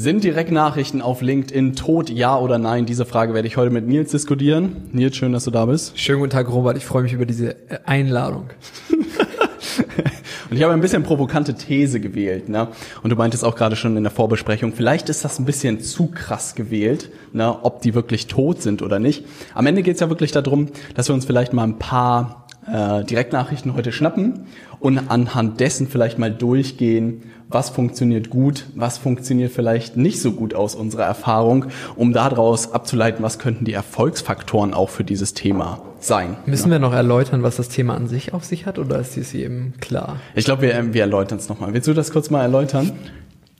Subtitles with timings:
[0.00, 2.86] Sind Direktnachrichten auf LinkedIn tot, ja oder nein?
[2.86, 4.88] Diese Frage werde ich heute mit Nils diskutieren.
[4.92, 5.98] Nils, schön, dass du da bist.
[5.98, 6.76] Schönen guten Tag, Robert.
[6.76, 8.48] Ich freue mich über diese äh, Einladung.
[10.50, 12.68] Und ich habe ein bisschen provokante These gewählt, ne?
[13.02, 16.06] Und du meintest auch gerade schon in der Vorbesprechung, vielleicht ist das ein bisschen zu
[16.06, 17.64] krass gewählt, ne?
[17.64, 19.24] Ob die wirklich tot sind oder nicht.
[19.52, 23.04] Am Ende geht es ja wirklich darum, dass wir uns vielleicht mal ein paar äh,
[23.04, 24.46] Direktnachrichten heute schnappen
[24.80, 30.54] und anhand dessen vielleicht mal durchgehen, was funktioniert gut, was funktioniert vielleicht nicht so gut
[30.54, 36.36] aus unserer Erfahrung, um daraus abzuleiten, was könnten die Erfolgsfaktoren auch für dieses Thema sein.
[36.46, 36.72] Müssen ja.
[36.72, 39.74] wir noch erläutern, was das Thema an sich auf sich hat oder ist dies eben
[39.80, 40.20] klar?
[40.34, 41.72] Ich glaube, wir, wir erläutern es nochmal.
[41.72, 42.92] Willst du das kurz mal erläutern?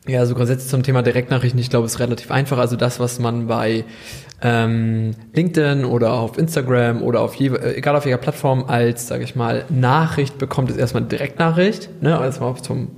[0.09, 2.57] Ja, also grundsätzlich zum Thema Direktnachrichten, ich glaube, es ist relativ einfach.
[2.57, 3.85] Also das, was man bei
[4.41, 9.25] ähm, LinkedIn oder auf Instagram oder auf je, äh, egal auf welcher Plattform als, sage
[9.25, 12.89] ich mal, Nachricht bekommt, ist erstmal eine Direktnachricht, ne, also mal zum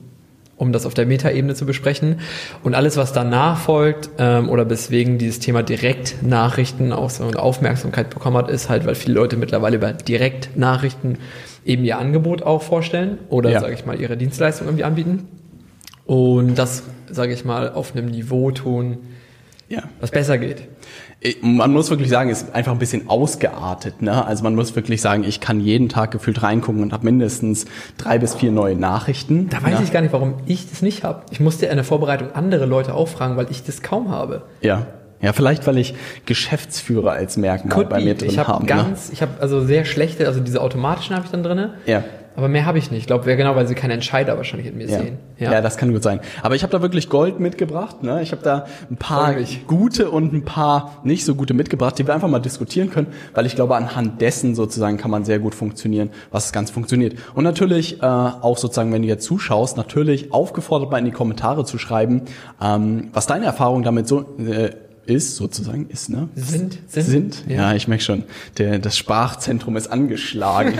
[0.56, 2.20] um das auf der Metaebene zu besprechen.
[2.62, 8.10] Und alles, was danach folgt, ähm, oder weswegen dieses Thema Direktnachrichten auch so eine Aufmerksamkeit
[8.10, 11.16] bekommen hat, ist halt, weil viele Leute mittlerweile über Direktnachrichten
[11.64, 13.60] eben ihr Angebot auch vorstellen oder, ja.
[13.60, 15.39] sage ich mal, ihre Dienstleistung irgendwie anbieten.
[16.10, 18.98] Und das, sage ich mal, auf einem Niveau tun,
[19.68, 19.84] ja.
[20.00, 20.66] was besser geht.
[21.40, 24.02] Man muss wirklich sagen, es ist einfach ein bisschen ausgeartet.
[24.02, 24.26] Ne?
[24.26, 27.66] Also man muss wirklich sagen, ich kann jeden Tag gefühlt reingucken und habe mindestens
[27.96, 29.50] drei bis vier neue Nachrichten.
[29.50, 29.84] Da weiß ne?
[29.84, 31.22] ich gar nicht, warum ich das nicht habe.
[31.30, 34.42] Ich musste in der Vorbereitung andere Leute auffragen, weil ich das kaum habe.
[34.62, 34.88] Ja.
[35.22, 35.94] Ja, vielleicht, weil ich
[36.26, 38.64] Geschäftsführer als Merkmal Could bei mir drin ich hab habe.
[38.64, 38.68] Ne?
[38.68, 39.12] Ganz, ne?
[39.12, 41.74] Ich habe also sehr schlechte, also diese automatischen habe ich dann drinne.
[41.86, 42.02] Ja.
[42.36, 43.00] Aber mehr habe ich nicht.
[43.00, 44.98] Ich glaube, genau, weil sie keine Entscheider wahrscheinlich in mir ja.
[44.98, 45.18] sehen.
[45.38, 45.52] Ja.
[45.52, 46.20] ja, das kann gut sein.
[46.42, 48.02] Aber ich habe da wirklich Gold mitgebracht.
[48.02, 48.22] Ne?
[48.22, 49.34] Ich habe da ein paar
[49.66, 53.46] gute und ein paar nicht so gute mitgebracht, die wir einfach mal diskutieren können, weil
[53.46, 57.16] ich glaube, anhand dessen sozusagen kann man sehr gut funktionieren, was das Ganze funktioniert.
[57.34, 61.64] Und natürlich äh, auch sozusagen, wenn du jetzt zuschaust, natürlich aufgefordert, mal in die Kommentare
[61.64, 62.22] zu schreiben,
[62.62, 64.70] ähm, was deine Erfahrung damit so äh,
[65.10, 66.28] ist, sozusagen, ist, ne?
[66.36, 67.04] Sind, sind.
[67.04, 68.24] Sind, ja, ja ich merke schon.
[68.58, 70.74] Der, das Sprachzentrum ist angeschlagen.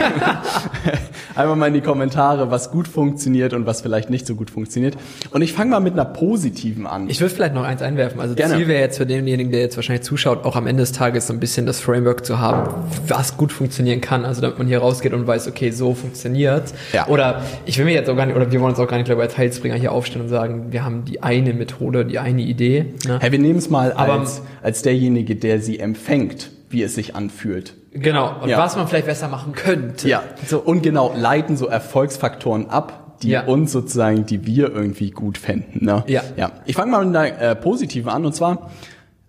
[1.34, 4.96] Einmal mal in die Kommentare, was gut funktioniert und was vielleicht nicht so gut funktioniert.
[5.30, 7.08] Und ich fange mal mit einer positiven an.
[7.10, 8.20] Ich würde vielleicht noch eins einwerfen.
[8.20, 8.56] Also Gerne.
[8.56, 11.32] Ziel wäre jetzt für denjenigen, der jetzt wahrscheinlich zuschaut, auch am Ende des Tages so
[11.32, 12.72] ein bisschen das Framework zu haben,
[13.08, 14.24] was gut funktionieren kann.
[14.24, 16.72] Also damit man hier rausgeht und weiß, okay, so funktioniert.
[16.92, 17.08] Ja.
[17.08, 19.06] Oder ich will mir jetzt auch gar nicht, oder wir wollen uns auch gar nicht,
[19.06, 22.42] glaube ich, als Heilsbringer hier aufstellen und sagen, wir haben die eine Methode, die eine
[22.42, 22.86] Idee.
[23.06, 23.18] Ne?
[23.20, 27.14] Hey, wir nehmen es mal Aber als, als derjenige, der sie empfängt, wie es sich
[27.14, 27.74] anfühlt.
[27.92, 28.58] Genau, und ja.
[28.58, 30.08] was man vielleicht besser machen könnte.
[30.08, 30.60] Ja, so.
[30.60, 33.44] und genau, leiten so Erfolgsfaktoren ab, die ja.
[33.44, 35.84] uns sozusagen, die wir irgendwie gut fänden.
[35.84, 36.04] Ne?
[36.06, 36.22] Ja.
[36.36, 36.52] ja.
[36.66, 38.70] Ich fange mal mit einer äh, positiven an, und zwar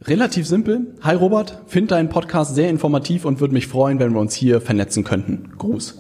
[0.04, 0.96] relativ simpel.
[1.02, 4.62] Hi Robert, finde deinen Podcast sehr informativ und würde mich freuen, wenn wir uns hier
[4.62, 5.54] vernetzen könnten.
[5.58, 6.00] Gruß.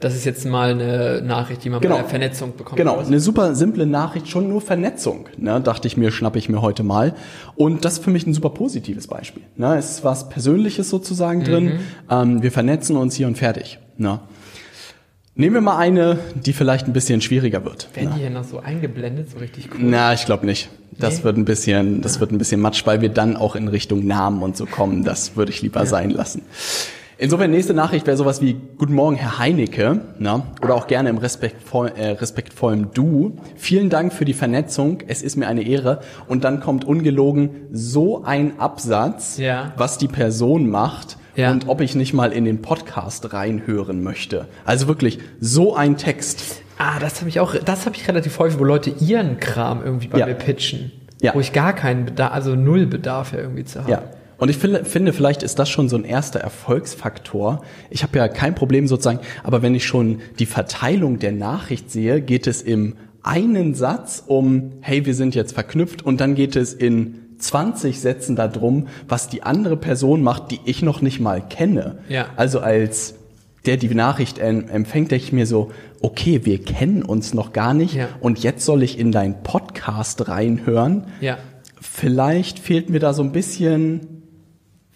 [0.00, 1.96] Das ist jetzt mal eine Nachricht, die man genau.
[1.96, 2.76] bei der Vernetzung bekommt.
[2.76, 5.28] Genau, eine super simple Nachricht, schon nur Vernetzung.
[5.36, 7.14] Ne, dachte ich mir, schnappe ich mir heute mal.
[7.56, 9.42] Und das ist für mich ein super positives Beispiel.
[9.56, 11.64] Ne, es ist was Persönliches sozusagen drin.
[11.64, 11.80] Mhm.
[12.10, 13.80] Ähm, wir vernetzen uns hier und fertig.
[13.96, 14.20] Ne.
[15.34, 17.88] Nehmen wir mal eine, die vielleicht ein bisschen schwieriger wird.
[17.94, 18.14] Werden ne?
[18.16, 19.80] die hier noch so eingeblendet, so richtig cool?
[19.80, 20.68] Na, ich glaube nicht.
[20.96, 21.24] Das nee?
[21.24, 22.20] wird ein bisschen, das ah.
[22.20, 25.02] wird ein bisschen matsch, weil wir dann auch in Richtung Namen und so kommen.
[25.02, 25.86] Das würde ich lieber ja.
[25.86, 26.42] sein lassen.
[27.20, 31.18] Insofern, nächste Nachricht wäre sowas wie Guten Morgen, Herr Heinecke, na, oder auch gerne im
[31.18, 33.34] respektvoll, äh, respektvollen Du.
[33.56, 35.98] Vielen Dank für die Vernetzung, es ist mir eine Ehre.
[36.28, 39.72] Und dann kommt ungelogen so ein Absatz, ja.
[39.76, 41.50] was die Person macht ja.
[41.50, 44.46] und ob ich nicht mal in den Podcast reinhören möchte.
[44.64, 46.62] Also wirklich so ein Text.
[46.78, 50.06] Ah, das habe ich auch, das habe ich relativ häufig, wo Leute ihren Kram irgendwie
[50.06, 50.26] bei ja.
[50.26, 50.92] mir pitchen.
[51.20, 51.34] Ja.
[51.34, 53.90] Wo ich gar keinen Bedarf, also null Bedarf ja irgendwie zu haben.
[53.90, 54.02] Ja.
[54.38, 57.62] Und ich finde, finde, vielleicht ist das schon so ein erster Erfolgsfaktor.
[57.90, 62.20] Ich habe ja kein Problem sozusagen, aber wenn ich schon die Verteilung der Nachricht sehe,
[62.20, 66.72] geht es im einen Satz um, hey, wir sind jetzt verknüpft und dann geht es
[66.72, 71.98] in 20 Sätzen darum, was die andere Person macht, die ich noch nicht mal kenne.
[72.08, 72.28] Ja.
[72.36, 73.14] Also als
[73.66, 77.94] der die Nachricht empfängt, denke ich mir so, okay, wir kennen uns noch gar nicht
[77.94, 78.08] ja.
[78.20, 81.04] und jetzt soll ich in deinen Podcast reinhören.
[81.20, 81.38] Ja.
[81.80, 84.17] Vielleicht fehlt mir da so ein bisschen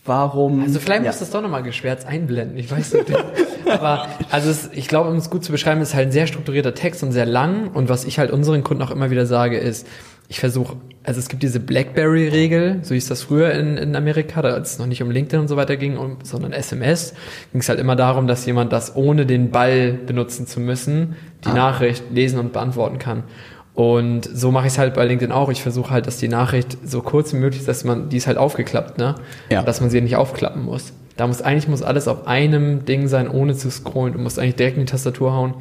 [0.04, 0.62] Warum?
[0.62, 1.10] Also vielleicht ja.
[1.10, 3.06] muss das doch nochmal geschwärzt einblenden, ich weiß nicht.
[3.70, 6.74] Aber also es, ich glaube, um es gut zu beschreiben, ist halt ein sehr strukturierter
[6.74, 7.68] Text und sehr lang.
[7.68, 9.86] Und was ich halt unseren Kunden auch immer wieder sage, ist,
[10.28, 14.54] ich versuche, also es gibt diese Blackberry-Regel, so hieß das früher in, in Amerika, da
[14.54, 17.14] als es noch nicht um LinkedIn und so weiter ging, um, sondern SMS,
[17.52, 21.50] ging es halt immer darum, dass jemand das ohne den Ball benutzen zu müssen, die
[21.50, 21.54] ah.
[21.54, 23.24] Nachricht lesen und beantworten kann.
[23.74, 25.48] Und so mache ich es halt bei LinkedIn auch.
[25.48, 28.26] Ich versuche halt, dass die Nachricht so kurz wie möglich ist, dass man, die ist
[28.26, 29.14] halt aufgeklappt, ne?
[29.50, 29.62] Ja.
[29.62, 30.92] Dass man sie nicht aufklappen muss.
[31.16, 34.12] Da muss eigentlich muss alles auf einem Ding sein, ohne zu scrollen.
[34.14, 35.54] Du musst eigentlich direkt in die Tastatur hauen.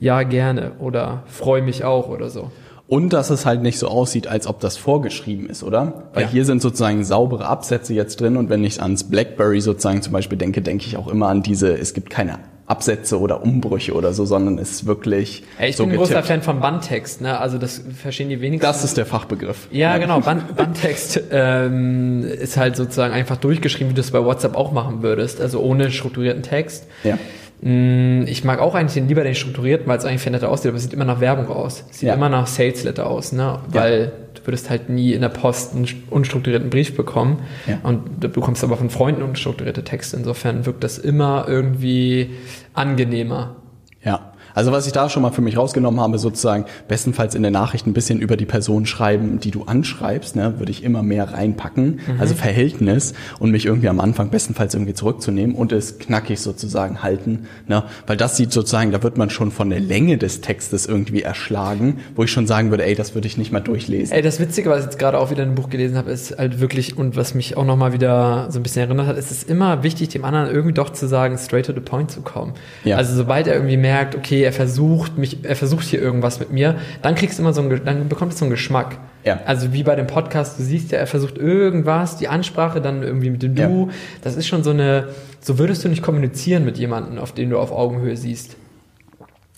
[0.00, 0.72] Ja, gerne.
[0.80, 2.50] Oder freue mich auch oder so.
[2.88, 6.04] Und dass es halt nicht so aussieht, als ob das vorgeschrieben ist, oder?
[6.14, 6.28] Weil Ja.
[6.28, 10.36] hier sind sozusagen saubere Absätze jetzt drin und wenn ich ans BlackBerry sozusagen zum Beispiel
[10.36, 12.40] denke, denke ich auch immer an diese, es gibt keine
[12.72, 16.28] Absätze oder Umbrüche oder so, sondern ist wirklich Ey, ich so bin ein großer getippt.
[16.28, 17.38] Fan von Bandtext, ne?
[17.38, 18.66] Also das verstehen die wenigsten.
[18.66, 19.68] Das ist der Fachbegriff.
[19.70, 20.20] Ja, genau.
[20.20, 25.02] Band, Bandtext ähm, ist halt sozusagen einfach durchgeschrieben, wie du es bei WhatsApp auch machen
[25.02, 26.86] würdest, also ohne strukturierten Text.
[27.04, 27.18] Ja.
[27.62, 30.76] Mm, Ich mag auch eigentlich den lieber den strukturierten, weil es eigentlich netter aussieht, aber
[30.76, 31.84] es sieht immer nach Werbung aus.
[31.90, 32.14] Es sieht Ja.
[32.14, 33.60] immer nach Sales Letter aus, ne?
[33.68, 37.78] Weil du würdest halt nie in der Post einen unstrukturierten Brief bekommen Ja.
[37.84, 40.16] und du bekommst aber von Freunden unstrukturierte Texte.
[40.16, 42.30] Insofern wirkt das immer irgendwie
[42.74, 43.56] angenehmer.
[44.04, 44.31] Ja.
[44.54, 47.86] Also was ich da schon mal für mich rausgenommen habe, sozusagen bestenfalls in der Nachricht
[47.86, 52.00] ein bisschen über die Person schreiben, die du anschreibst, ne, würde ich immer mehr reinpacken.
[52.18, 57.46] Also Verhältnis und mich irgendwie am Anfang bestenfalls irgendwie zurückzunehmen und es knackig sozusagen halten,
[57.68, 61.22] ne, weil das sieht sozusagen, da wird man schon von der Länge des Textes irgendwie
[61.22, 64.14] erschlagen, wo ich schon sagen würde, ey, das würde ich nicht mal durchlesen.
[64.14, 66.38] Ey, das Witzige, was ich jetzt gerade auch wieder in einem Buch gelesen habe, ist
[66.38, 69.42] halt wirklich, und was mich auch nochmal wieder so ein bisschen erinnert hat, ist es
[69.42, 72.54] immer wichtig, dem anderen irgendwie doch zu sagen, straight to the point zu kommen.
[72.84, 72.96] Ja.
[72.96, 76.76] Also sobald er irgendwie merkt, okay, er versucht mich, er versucht hier irgendwas mit mir,
[77.02, 78.98] dann kriegst du immer so einen, dann bekommt es so einen Geschmack.
[79.24, 79.40] Ja.
[79.46, 83.30] Also wie bei dem Podcast, du siehst ja, er versucht irgendwas, die Ansprache dann irgendwie
[83.30, 83.66] mit dem Ja.
[83.66, 83.90] Du,
[84.22, 85.08] das ist schon so eine,
[85.40, 88.56] so würdest du nicht kommunizieren mit jemandem, auf den du auf Augenhöhe siehst.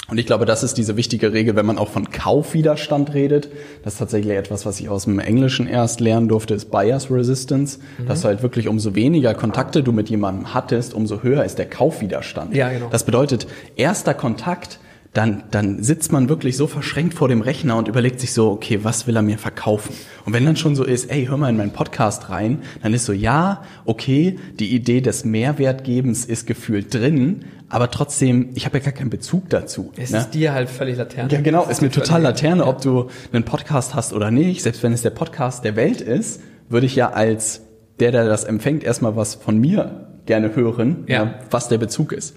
[0.09, 3.49] Und ich glaube, das ist diese wichtige Regel, wenn man auch von Kaufwiderstand redet.
[3.83, 7.79] Das ist tatsächlich etwas, was ich aus dem Englischen erst lernen durfte, ist Bias Resistance.
[8.07, 11.71] Dass du halt wirklich umso weniger Kontakte du mit jemandem hattest, umso höher ist der
[11.71, 12.55] Kaufwiderstand.
[12.55, 12.89] Ja, genau.
[12.91, 13.47] Das bedeutet,
[13.77, 14.79] erster Kontakt,
[15.15, 18.81] dann, dann sitzt man wirklich so verschränkt vor dem Rechner und überlegt sich so, okay,
[18.83, 19.95] was will er mir verkaufen?
[20.27, 23.05] Und wenn dann schon so ist, ey, hör mal in meinen Podcast rein, dann ist
[23.05, 28.85] so, ja, okay, die Idee des Mehrwertgebens ist gefühlt drin, aber trotzdem, ich habe ja
[28.85, 29.93] gar keinen Bezug dazu.
[29.97, 30.19] Es ne?
[30.19, 31.33] ist dir halt völlig Laterne.
[31.33, 34.63] Ja, genau, ist mir total Laterne, ob du einen Podcast hast oder nicht.
[34.63, 37.63] Selbst wenn es der Podcast der Welt ist, würde ich ja als
[38.01, 41.39] der, der das empfängt, erstmal was von mir gerne hören, Ja.
[41.51, 42.35] was der Bezug ist.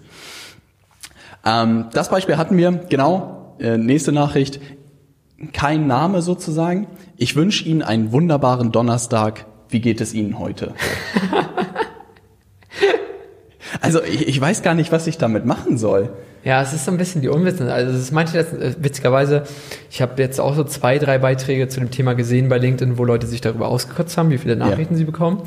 [1.48, 4.60] Ähm, das Beispiel hatten wir, genau, äh, nächste Nachricht,
[5.54, 6.88] kein Name sozusagen.
[7.16, 9.46] Ich wünsche Ihnen einen wunderbaren Donnerstag.
[9.70, 10.74] Wie geht es Ihnen heute?
[13.82, 16.10] also ich, ich weiß gar nicht, was ich damit machen soll.
[16.44, 17.74] Ja, es ist so ein bisschen die Unwissenheit.
[17.74, 19.44] Also das meinte ich jetzt, äh, witzigerweise,
[19.90, 23.06] ich habe jetzt auch so zwei, drei Beiträge zu dem Thema gesehen bei LinkedIn, wo
[23.06, 25.44] Leute sich darüber ausgekotzt haben, wie viele Nachrichten sie bekommen.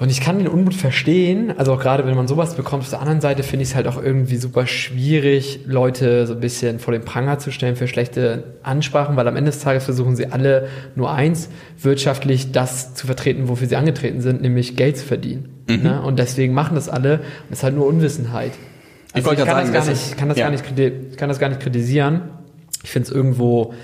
[0.00, 3.00] Und ich kann den Unmut verstehen, also auch gerade wenn man sowas bekommt, auf der
[3.00, 6.92] anderen Seite finde ich es halt auch irgendwie super schwierig, Leute so ein bisschen vor
[6.92, 10.68] den Pranger zu stellen für schlechte Ansprachen, weil am Ende des Tages versuchen sie alle
[10.94, 11.48] nur eins,
[11.82, 15.48] wirtschaftlich das zu vertreten, wofür sie angetreten sind, nämlich Geld zu verdienen.
[15.66, 16.00] Ne?
[16.00, 18.52] Und deswegen machen das alle und es ist halt nur Unwissenheit.
[19.10, 20.44] Ich Also wollte ich kann, gerade das sagen, gar das nicht, ist- kann das ja.
[20.44, 22.20] gar nicht, kriti- kann das gar nicht kritisieren.
[22.84, 23.74] Ich finde es irgendwo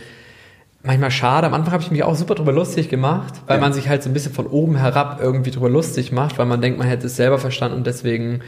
[0.85, 1.47] manchmal schade.
[1.47, 3.61] Am Anfang habe ich mich auch super drüber lustig gemacht, weil Ja.
[3.61, 6.61] man sich halt so ein bisschen von oben herab irgendwie drüber lustig macht, weil man
[6.61, 8.41] denkt, man hätte es selber verstanden und deswegen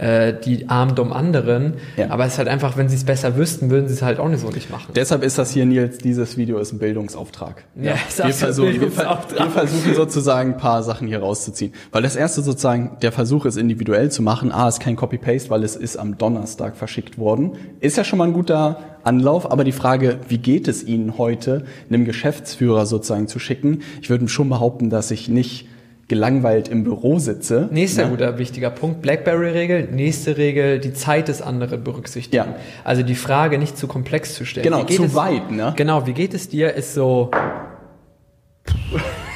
[0.00, 1.74] äh, die armen, dummen anderen.
[1.96, 2.10] Ja.
[2.10, 4.28] Aber es ist halt einfach, wenn sie es besser wüssten, würden sie es halt auch
[4.28, 4.92] nicht so nicht machen.
[4.94, 7.64] Deshalb ist das hier, Nils, dieses Video ist ein Bildungsauftrag.
[7.80, 9.38] Ja, ist wir, versuchen, wir, Bildungsauftrag.
[9.38, 11.74] wir versuchen sozusagen ein paar Sachen hier rauszuziehen.
[11.92, 14.52] Weil das erste sozusagen, der Versuch ist individuell zu machen.
[14.52, 17.52] Ah, ist kein Copy-Paste, weil es ist am Donnerstag verschickt worden.
[17.80, 21.64] Ist ja schon mal ein guter Anlauf, aber die Frage, wie geht es Ihnen heute,
[21.88, 23.82] einem Geschäftsführer sozusagen zu schicken?
[24.00, 25.66] Ich würde schon behaupten, dass ich nicht
[26.10, 27.68] gelangweilt im Büro sitze.
[27.70, 28.10] Nächster ne?
[28.10, 29.90] guter wichtiger Punkt, Blackberry-Regel.
[29.92, 32.50] Nächste Regel, die Zeit des anderen berücksichtigen.
[32.50, 32.56] Ja.
[32.82, 34.64] Also die Frage nicht zu komplex zu stellen.
[34.64, 35.72] Genau, zu es, weit, ne?
[35.76, 37.30] Genau, wie geht es dir, ist so...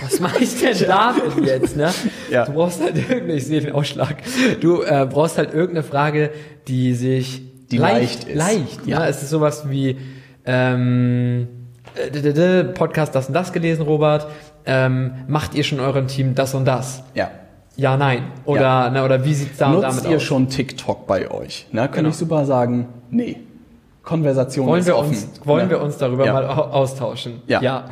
[0.03, 1.91] Was mache ich denn damit jetzt, ne?
[2.29, 2.45] Ja.
[2.45, 4.17] Du brauchst halt irgendeine, ich sehe den Ausschlag,
[4.61, 6.31] du äh, brauchst halt irgendeine Frage,
[6.67, 8.37] die sich Die leicht ist.
[8.37, 8.99] leicht, Ja.
[9.01, 9.09] ja.
[9.09, 9.97] Es ist sowas wie,
[10.45, 11.47] ähm,
[11.95, 14.27] äh, Podcast das und das gelesen, Robert,
[14.67, 17.03] ähm, macht ihr schon eurem Team das und das?
[17.15, 17.31] Ja.
[17.77, 18.23] Ja, nein.
[18.45, 18.91] Oder, Ja.
[18.91, 20.23] ne, oder wie sieht's da und Nutzt damit ihr aus?
[20.23, 21.67] schon TikTok bei euch?
[21.73, 22.09] Na, kann Genau.
[22.11, 23.39] ich super sagen, nee.
[24.05, 25.09] Konversation Wollen ist wir offen.
[25.11, 25.71] uns, wollen Ja.
[25.71, 26.35] wir uns darüber Ja.
[26.35, 27.41] mal au- austauschen?
[27.47, 27.63] Ja.
[27.63, 27.85] ja.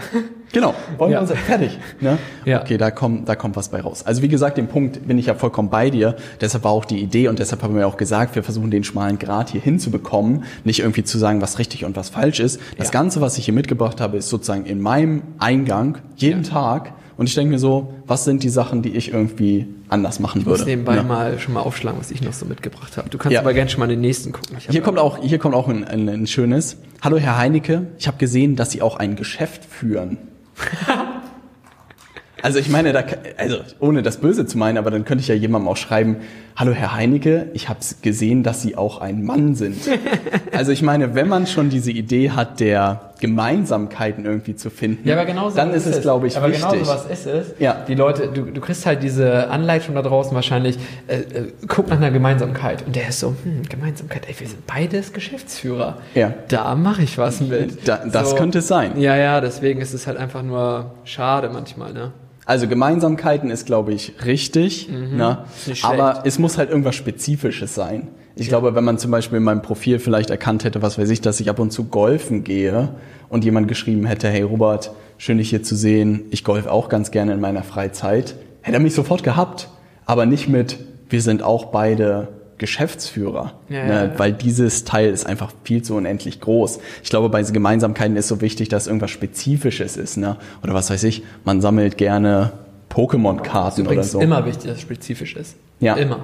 [0.53, 1.79] Genau, wollen wir uns fertig.
[2.01, 2.19] Ne?
[2.45, 2.61] Ja.
[2.61, 4.05] Okay, da kommt, da kommt was bei raus.
[4.05, 6.17] Also wie gesagt, den Punkt bin ich ja vollkommen bei dir.
[6.41, 9.19] Deshalb war auch die Idee und deshalb haben wir auch gesagt, wir versuchen den schmalen
[9.19, 12.61] Grat hier hinzubekommen, nicht irgendwie zu sagen, was richtig und was falsch ist.
[12.79, 12.91] Das.
[12.93, 16.93] Ganze, was ich hier mitgebracht habe, ist sozusagen in meinem Eingang jeden Tag.
[17.17, 20.47] Und ich denke mir so, was sind die Sachen, die ich irgendwie anders machen Ich
[20.47, 20.71] muss würde?
[20.71, 21.03] nebenbei Ja.
[21.03, 23.11] mal schon mal aufschlagen, was ich noch so mitgebracht habe.
[23.11, 23.41] Du kannst Ja.
[23.41, 24.57] aber gerne schon mal den nächsten gucken.
[24.59, 26.79] Ich Hier kommt auch, hier kommt auch ein, ein, ein schönes.
[27.03, 30.17] Hallo Herr Heinecke, ich habe gesehen, dass Sie auch ein Geschäft führen.
[32.43, 33.05] also ich meine, da,
[33.37, 36.17] also ohne das Böse zu meinen, aber dann könnte ich ja jemandem auch schreiben:
[36.55, 39.79] Hallo Herr Heinecke, ich habe gesehen, dass Sie auch ein Mann sind.
[40.53, 45.15] also ich meine, wenn man schon diese Idee hat der Gemeinsamkeiten irgendwie zu finden, Ja,
[45.17, 46.69] aber genau so dann ist es, glaube ich, aber wichtig.
[46.71, 47.55] genau so was ist es.
[47.59, 47.85] Ja.
[47.89, 51.97] Die Leute, du, du kriegst halt diese Anleitung da draußen wahrscheinlich, äh, äh, guck nach
[51.97, 52.85] einer Gemeinsamkeit.
[52.87, 55.99] Und der ist so, hm, Gemeinsamkeit, ey, wir sind beides Geschäftsführer.
[56.15, 56.35] Ja.
[56.49, 57.89] Da mache ich was mit.
[57.89, 59.01] Da- das könnte es sein.
[59.01, 62.13] Ja, ja, deswegen ist es halt einfach nur schade manchmal, ne?
[62.45, 65.39] Also Gemeinsamkeiten ist, glaube ich, richtig, ne?
[65.67, 65.71] Mhm.
[65.71, 68.09] Nicht aber es muss halt irgendwas Spezifisches sein.
[68.35, 71.21] Ich glaube, wenn man zum Beispiel in meinem Profil vielleicht erkannt hätte, was weiß ich,
[71.21, 72.95] dass ich ab und zu golfen gehe
[73.29, 77.11] und jemand geschrieben hätte, hey Robert, schön dich hier zu sehen, ich golf auch ganz
[77.11, 79.69] gerne in meiner Freizeit, hätte er mich sofort gehabt.
[80.07, 80.79] Aber nicht mit,
[81.11, 82.29] wir sind auch beide
[82.63, 84.11] Geschäftsführer, Ja, ne?
[84.13, 86.79] ja, weil dieses Teil ist einfach viel zu unendlich groß.
[87.03, 90.37] Ich glaube, bei diesen Gemeinsamkeiten ist so wichtig, dass irgendwas Spezifisches ist, ne?
[90.63, 92.53] Oder was weiß ich, man sammelt gerne
[92.89, 94.21] Pokémon-Karten oder Übrigens so.
[94.21, 95.57] immer wichtig, dass es spezifisch ist.
[95.81, 95.95] Ja.
[95.97, 96.21] Immer.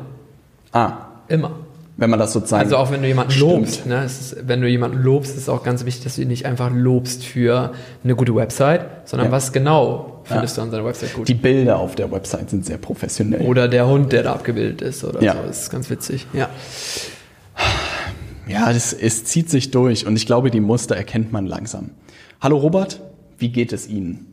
[0.72, 0.92] Ah,
[1.28, 1.50] Immer.
[1.98, 2.62] Wenn man das sozusagen.
[2.62, 4.04] Also auch wenn du jemanden lobst, ne?
[4.04, 6.46] es ist, wenn du jemanden lobst, ist es auch ganz wichtig, dass du ihn nicht
[6.46, 7.72] einfach lobst für
[8.04, 9.32] eine gute Website, sondern Ja.
[9.32, 10.62] was genau findest Ja.
[10.62, 11.26] du an seiner Website gut.
[11.28, 13.42] Die Bilder auf der Website sind sehr professionell.
[13.46, 15.34] Oder der Hund, der da abgebildet ist oder Ja.
[15.34, 15.38] so.
[15.48, 16.26] Das ist ganz witzig.
[16.32, 16.48] Ja.
[18.46, 21.90] Ja, das, es zieht sich durch und ich glaube, die Muster erkennt man langsam.
[22.40, 23.00] Hallo Robert,
[23.38, 24.24] wie geht es Ihnen?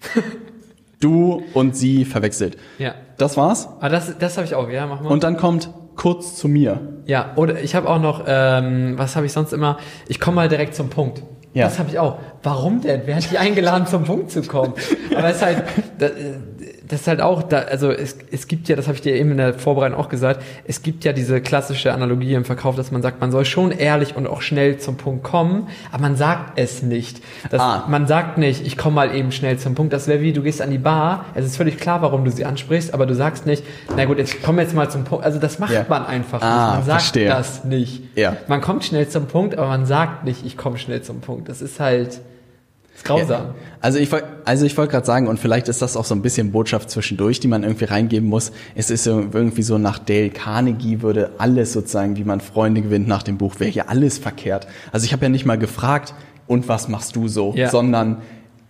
[1.00, 2.56] du und sie verwechselt.
[2.78, 2.94] Ja.
[3.18, 3.66] Das war's.
[3.78, 5.10] Aber das, das habe ich auch, ja, mach mal.
[5.10, 5.68] Und dann kommt
[6.00, 6.80] kurz zu mir.
[7.04, 9.76] ja, oder ich habe auch noch, ähm, was habe ich sonst immer?
[10.08, 11.22] Ich komme mal direkt zum Punkt.
[11.52, 11.66] Ja.
[11.66, 12.16] Das habe ich auch.
[12.42, 13.02] Warum denn?
[13.04, 14.72] Wer hat die eingeladen, zum Punkt zu kommen?
[15.14, 15.64] Aber es ist halt,
[15.98, 16.12] das,
[16.90, 19.30] das ist halt auch, da, also es, es gibt ja, das habe ich dir eben
[19.30, 23.00] in der Vorbereitung auch gesagt, es gibt ja diese klassische Analogie im Verkauf, dass man
[23.02, 26.82] sagt, man soll schon ehrlich und auch schnell zum Punkt kommen, aber man sagt es
[26.82, 27.20] nicht.
[27.50, 27.84] Das, Ah.
[27.88, 29.92] Man sagt nicht, ich komme mal eben schnell zum Punkt.
[29.92, 32.44] Das wäre wie, du gehst an die Bar, es ist völlig klar, warum du sie
[32.44, 33.62] ansprichst, aber du sagst nicht,
[33.96, 35.24] na gut, jetzt komm jetzt mal zum Punkt.
[35.24, 35.84] Also das macht Ja.
[35.88, 36.74] man einfach Ah, nicht.
[36.78, 37.28] Man sagt verstehe.
[37.28, 38.02] das nicht.
[38.16, 38.36] Ja.
[38.48, 41.48] Man kommt schnell zum Punkt, aber man sagt nicht, ich komme schnell zum Punkt.
[41.48, 42.20] Das ist halt
[43.00, 43.54] ist grausam.
[43.80, 46.22] Also ich wollte also ich wollte gerade sagen und vielleicht ist das auch so ein
[46.22, 48.52] bisschen Botschaft zwischendurch, die man irgendwie reingeben muss.
[48.74, 53.22] Es ist irgendwie so nach Dale Carnegie würde alles sozusagen, wie man Freunde gewinnt nach
[53.22, 54.66] dem Buch, wäre ja alles verkehrt.
[54.92, 56.14] Also ich habe ja nicht mal gefragt,
[56.46, 57.70] und was machst du so, Ja.
[57.70, 58.22] sondern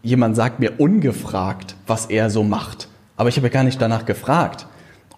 [0.02, 2.88] jemand sagt mir ungefragt, was er so macht.
[3.16, 4.66] Aber ich habe ja gar nicht danach gefragt.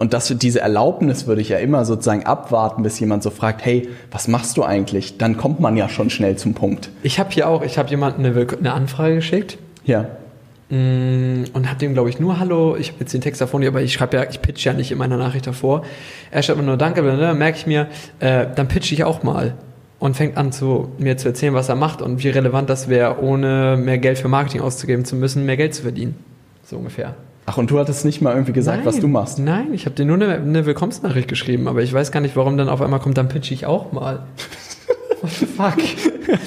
[0.03, 3.89] Und das, diese Erlaubnis würde ich ja immer sozusagen abwarten, bis jemand so fragt, hey,
[4.11, 5.17] was machst du eigentlich?
[5.17, 6.91] Dann kommt man ja schon schnell zum Punkt.
[7.05, 10.07] Ich habe hier auch, ich habe jemandem eine, eine Anfrage geschickt Ja.
[10.71, 13.81] mm, und habe dem, glaube ich, nur Hallo, ich habe jetzt den Text davon, aber
[13.81, 15.85] ich schreibe ja, ich pitch ja nicht in meiner Nachricht davor.
[16.33, 17.87] Er schreibt mir nur Danke, ne, merke ich mir,
[18.19, 19.55] äh, dann pitch ich auch mal.
[20.01, 23.23] Und fängt an zu mir zu erzählen, was er macht und wie relevant das wäre,
[23.23, 26.17] ohne mehr Geld für Marketing auszugeben zu müssen, mehr Geld zu verdienen.
[26.65, 27.15] So ungefähr.
[27.45, 29.39] Ach, und du hattest nicht mal irgendwie gesagt, was du machst.
[29.41, 32.57] Nein, ich habe dir nur eine, eine Willkommensnachricht geschrieben, aber ich weiß gar nicht, warum
[32.57, 34.25] dann auf einmal kommt, dann pitch ich auch mal.
[35.21, 35.75] What the fuck?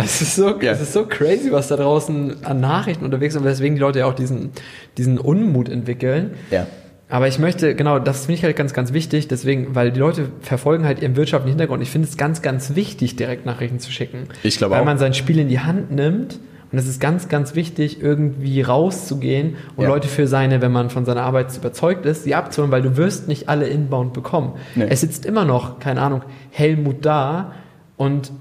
[0.00, 0.70] Es ist, so, Ja.
[0.72, 3.98] es ist so crazy, was da draußen an Nachrichten unterwegs ist und weswegen die Leute
[4.00, 4.50] ja auch diesen,
[4.96, 6.34] diesen Unmut entwickeln.
[6.52, 6.68] Ja.
[7.08, 10.28] Aber ich möchte, genau, das finde ich halt ganz, ganz wichtig, deswegen, weil die Leute
[10.40, 11.82] verfolgen halt ihren wirtschaftlichen Hintergrund.
[11.82, 14.28] Ich finde es ganz, ganz wichtig, direkt Nachrichten zu schicken.
[14.44, 14.84] Ich glaube Weil auch.
[14.84, 16.38] man sein Spiel in die Hand nimmt
[16.70, 19.88] und es ist ganz, ganz wichtig, irgendwie rauszugehen und Ja.
[19.88, 23.28] Leute für seine, wenn man von seiner Arbeit überzeugt ist, sie abzuholen, weil du wirst
[23.28, 24.52] nicht alle inbound bekommen.
[24.74, 24.86] Nee.
[24.88, 27.52] Es sitzt immer noch, keine Ahnung, Helmut da
[27.96, 28.32] und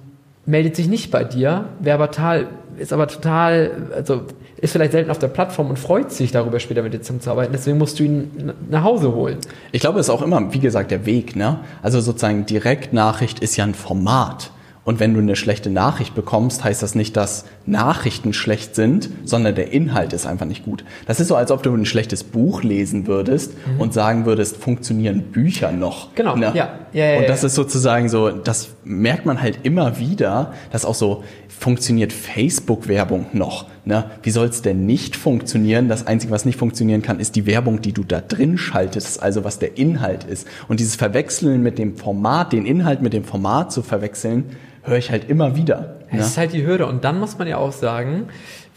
[0.45, 4.21] meldet sich nicht bei dir, wäre aber total, ist aber total, also
[4.59, 7.53] ist vielleicht selten auf der Plattform und freut sich darüber, später mit dir zusammenzuarbeiten.
[7.53, 9.37] Deswegen musst du ihn nach Hause holen.
[9.71, 11.59] Ich glaube, es ist auch immer, wie gesagt, der Weg, ne?
[11.83, 14.51] Also sozusagen Direktnachricht ist ja ein Format.
[14.87, 19.53] Und wenn du eine schlechte Nachricht bekommst, heißt das nicht, dass Nachrichten schlecht sind, sondern
[19.53, 20.85] der Inhalt ist einfach nicht gut.
[21.05, 25.23] Das ist so, als ob du ein schlechtes Buch lesen würdest und sagen würdest, funktionieren
[25.23, 26.11] Bücher noch.
[26.11, 26.15] Mhm.
[26.15, 26.53] Genau, ne?
[26.55, 26.79] ja.
[26.93, 27.47] Ja, ja, und das ja.
[27.47, 33.65] ist sozusagen so, das merkt man halt immer wieder, dass auch so funktioniert Facebook-Werbung noch.
[33.87, 34.03] Ne?
[34.21, 35.87] Wie soll es denn nicht funktionieren?
[35.87, 39.45] Das Einzige, was nicht funktionieren kann, ist die Werbung, die du da drin schaltest, also
[39.45, 40.45] was der Inhalt ist.
[40.67, 44.43] Und dieses Verwechseln mit dem Format, den Inhalt mit dem Format zu verwechseln,
[44.83, 45.95] höre ich halt immer wieder.
[46.09, 46.19] Es Ne?
[46.19, 46.85] ist halt die Hürde.
[46.85, 48.25] Und dann muss man ja auch sagen,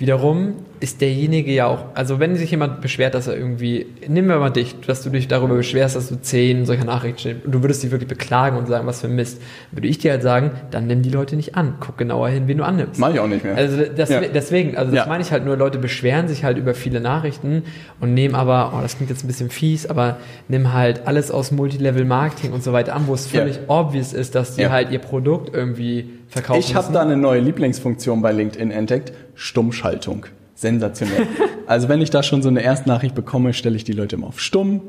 [0.00, 4.38] wiederum ist derjenige ja auch, also wenn sich jemand beschwert, dass er irgendwie, nehmen wir
[4.38, 7.62] mal dich, dass du dich darüber beschwerst, dass du zehn solcher Nachrichten steht und du
[7.62, 9.42] würdest dich wirklich beklagen und sagen, was für ein Mist,
[9.72, 11.74] würde ich dir halt sagen, dann nimm die Leute nicht an.
[11.80, 12.98] Guck genauer hin, wen du annimmst.
[12.98, 13.54] Mach ich auch nicht mehr.
[13.56, 14.22] Also das, Ja.
[14.22, 15.06] deswegen, also das Ja.
[15.08, 17.64] meine ich halt nur, Leute beschweren sich halt über viele Nachrichten
[18.00, 20.16] und nehmen aber, oh, das klingt jetzt ein bisschen fies, aber
[20.48, 23.40] nimm halt alles aus Multilevel-Marketing und so weiter an, wo es Ja.
[23.40, 24.70] völlig obvious ist, dass die Ja.
[24.70, 29.12] halt ihr Produkt irgendwie verkaufen Ich habe da eine neue Lieblingsfunktion bei LinkedIn entdeckt.
[29.34, 30.26] Stummschaltung.
[30.54, 31.26] Sensationell.
[31.66, 34.40] also wenn ich da schon so eine Erstnachricht bekomme, stelle ich die Leute immer auf
[34.40, 34.82] Stumm.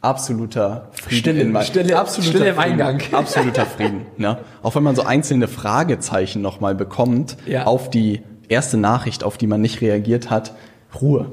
[0.00, 1.18] Absoluter Frieden.
[1.18, 2.70] Stille- in mein- Stille- absoluter Stille im Frieden.
[2.80, 3.00] Eingang.
[3.12, 4.02] Absoluter Frieden.
[4.16, 4.38] Ne?
[4.62, 7.64] Auch wenn man so einzelne Fragezeichen nochmal bekommt Ja.
[7.66, 10.54] auf die erste Nachricht, auf die man nicht reagiert hat,
[11.00, 11.26] Ruhe,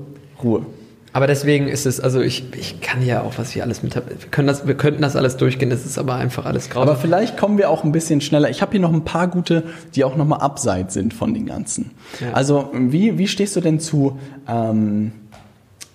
[0.44, 0.66] Ruhe.
[1.12, 4.10] Aber deswegen ist es, also ich, ich kann ja auch, was ich alles mit habe.
[4.10, 6.82] Wir können das, wir könnten das alles durchgehen, es ist aber einfach alles grau.
[6.82, 8.50] Aber vielleicht kommen wir auch ein bisschen schneller.
[8.50, 9.64] Ich habe hier noch ein paar gute,
[9.96, 11.92] die auch nochmal abseits sind von den ganzen.
[12.20, 12.34] Ja.
[12.34, 15.12] Also wie, wie stehst du denn zu ähm,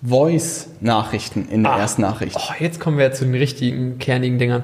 [0.07, 1.79] Voice-Nachrichten in der Ah.
[1.79, 2.37] Erstnachricht?
[2.39, 4.63] Oh, jetzt kommen wir zu den richtigen, kernigen Dingern.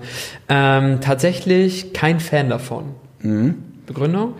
[0.48, 2.84] Ähm, tatsächlich kein Fan davon.
[3.20, 3.54] Mhm.
[3.86, 4.34] Begründung?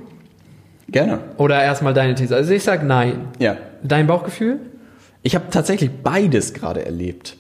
[0.88, 1.21] Gerne.
[1.37, 2.35] Oder erstmal deine These?
[2.35, 3.29] Also ich sag nein.
[3.38, 3.57] Ja.
[3.83, 4.59] Dein Bauchgefühl?
[5.23, 7.37] Ich habe tatsächlich beides gerade erlebt.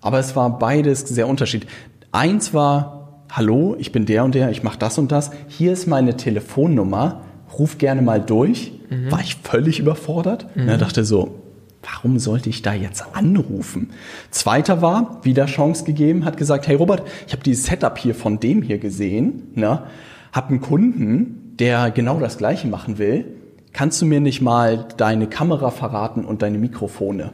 [0.00, 1.70] Aber es war beides sehr unterschiedlich.
[2.10, 5.30] Eins war, hallo, ich bin der und der, ich mache das und das.
[5.48, 7.22] Hier ist meine Telefonnummer,
[7.58, 8.72] ruf gerne mal durch.
[9.10, 10.46] War ich völlig überfordert.
[10.54, 11.40] Und er dachte so,
[11.82, 13.90] warum sollte ich da jetzt anrufen?
[14.30, 18.40] Zweiter war, wieder Chance gegeben, hat gesagt, hey Robert, ich habe dieses Setup hier von
[18.40, 19.84] dem hier gesehen, ne?
[20.32, 23.24] hab einen Kunden, der genau das gleiche machen will.
[23.72, 27.32] Kannst du mir nicht mal deine Kamera verraten und deine Mikrofone?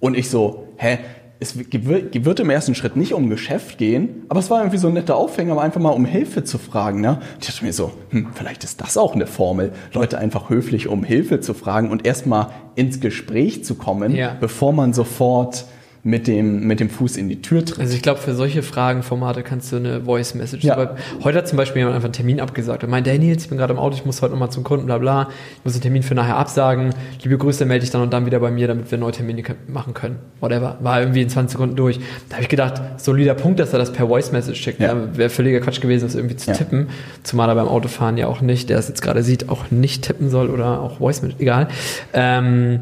[0.00, 0.98] Und ich so, hä?
[1.38, 4.94] Es wird im ersten Schritt nicht um Geschäft gehen, aber es war irgendwie so ein
[4.94, 7.02] netter Aufhänger, um einfach mal um Hilfe zu fragen.
[7.02, 7.18] Ne?
[7.38, 11.04] Ich dachte mir so, hm, vielleicht ist das auch eine Formel, Leute einfach höflich um
[11.04, 14.34] Hilfe zu fragen und erstmal ins Gespräch zu kommen, Ja.
[14.40, 15.66] bevor man sofort
[16.06, 17.80] mit dem, mit dem Fuß in die Tür tritt.
[17.80, 20.62] Also ich glaube, für solche Fragenformate kannst du eine Voice Message.
[20.62, 20.94] Ja.
[21.24, 22.86] Heute hat zum Beispiel jemand einfach einen Termin abgesagt.
[22.86, 24.98] Meinte, hey Nils, ich bin gerade im Auto, ich muss heute nochmal zum Kunden, bla
[24.98, 25.28] bla.
[25.58, 26.94] Ich muss den Termin für nachher absagen.
[27.24, 29.94] Liebe Grüße, melde dich dann und dann wieder bei mir, damit wir neue Termine machen
[29.94, 30.20] können.
[30.38, 30.76] Whatever.
[30.80, 31.98] War irgendwie in 20 Sekunden durch.
[32.28, 34.78] Da habe ich gedacht, solider Punkt, dass er das per Voice Message schickt.
[34.78, 34.94] Ja.
[35.16, 36.56] Wäre völliger Quatsch gewesen, das irgendwie zu Ja.
[36.56, 36.86] tippen.
[37.24, 40.30] Zumal er beim Autofahren ja auch nicht, der es jetzt gerade sieht, auch nicht tippen
[40.30, 41.66] soll oder auch Voice Message, egal.
[42.12, 42.78] Ähm,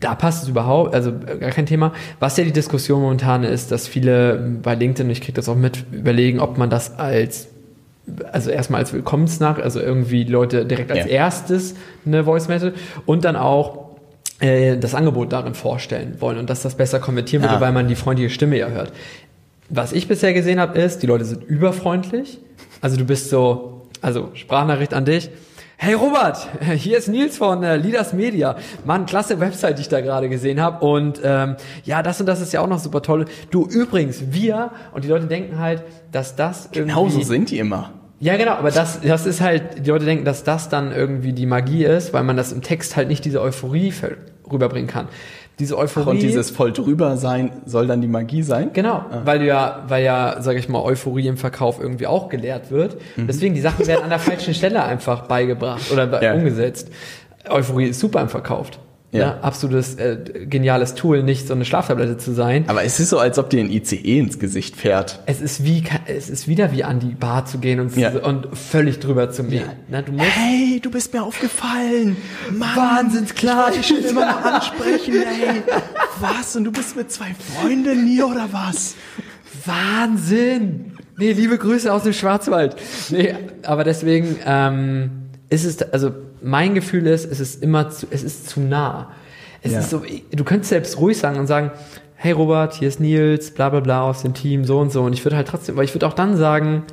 [0.00, 1.92] da passt es überhaupt, also äh, gar kein Thema.
[2.18, 5.84] Was ja die Diskussion momentan ist, dass viele bei LinkedIn, ich kriege das auch mit,
[5.92, 7.48] überlegen, ob man das als
[8.32, 11.10] also erstmal als Willkommensnach, also irgendwie Leute direkt als Ja.
[11.10, 12.74] erstes eine Voice Message
[13.06, 13.90] und dann auch
[14.40, 17.60] äh, das Angebot darin vorstellen wollen und dass das besser konvertieren würde, Ah.
[17.60, 18.90] weil man die freundliche Stimme ja hört.
[19.68, 22.38] Was ich bisher gesehen habe, ist, die Leute sind überfreundlich.
[22.80, 25.30] Also du bist so, also Sprachnachricht an dich.
[25.82, 28.56] Hey Robert, hier ist Nils von äh, Leaders Media.
[28.84, 30.84] Mann, klasse Website, die ich da gerade gesehen habe.
[30.84, 33.24] Und ähm, ja, das und das ist ja auch noch super toll.
[33.50, 36.80] Du übrigens, wir, und die Leute denken halt, dass das irgendwie...
[36.80, 37.92] Genauso sind die immer.
[38.18, 41.46] Ja, genau, aber das, das ist halt, die Leute denken, dass das dann irgendwie die
[41.46, 43.94] Magie ist, weil man das im Text halt nicht diese Euphorie
[44.52, 45.08] rüberbringen kann.
[45.60, 46.10] Diese Euphorie.
[46.10, 48.70] Und dieses voll drüber sein soll dann die Magie sein?
[48.72, 52.70] Genau, weil du ja, weil ja, sag ich mal, Euphorie im Verkauf irgendwie auch gelehrt
[52.70, 52.96] wird.
[53.16, 56.34] Deswegen, die Sachen werden an der falschen Stelle einfach beigebracht oder Ja.
[56.34, 56.88] umgesetzt.
[57.48, 58.70] Euphorie ist super im Verkauf.
[59.12, 59.18] Ja.
[59.20, 59.38] Ja.
[59.40, 62.64] absolutes äh, geniales Tool, nicht so eine Schlaftablette zu sein.
[62.68, 65.18] Aber es ist so, als ob dir ein ICE ins Gesicht fährt.
[65.26, 68.10] Es ist wie, es ist wieder wie an die Bar zu gehen und, Ja.
[68.22, 69.64] und völlig drüber zu mähen.
[69.88, 72.16] Ne, du musst Hey, du bist mir aufgefallen.
[72.52, 73.72] Mann, Wahnsinns klar.
[73.74, 75.62] Ich schon immer mal ansprechen, ey.
[76.20, 76.54] Was?
[76.54, 78.94] Und du bist mit zwei Freundinnen hier oder was?
[79.66, 80.92] Wahnsinn!
[81.18, 82.76] Nee, liebe Grüße aus dem Schwarzwald.
[83.10, 85.10] Nee, aber deswegen ähm,
[85.48, 89.10] ist es, also mein Gefühl ist, es ist immer zu, es ist zu nah.
[89.62, 89.78] Es Ja.
[89.80, 91.70] ist so, du könntest selbst ruhig sagen und sagen,
[92.16, 95.02] hey Robert, hier ist Nils, bla bla bla aus dem Team, so und so.
[95.02, 96.84] Und ich würde halt trotzdem, weil ich würde auch dann sagen,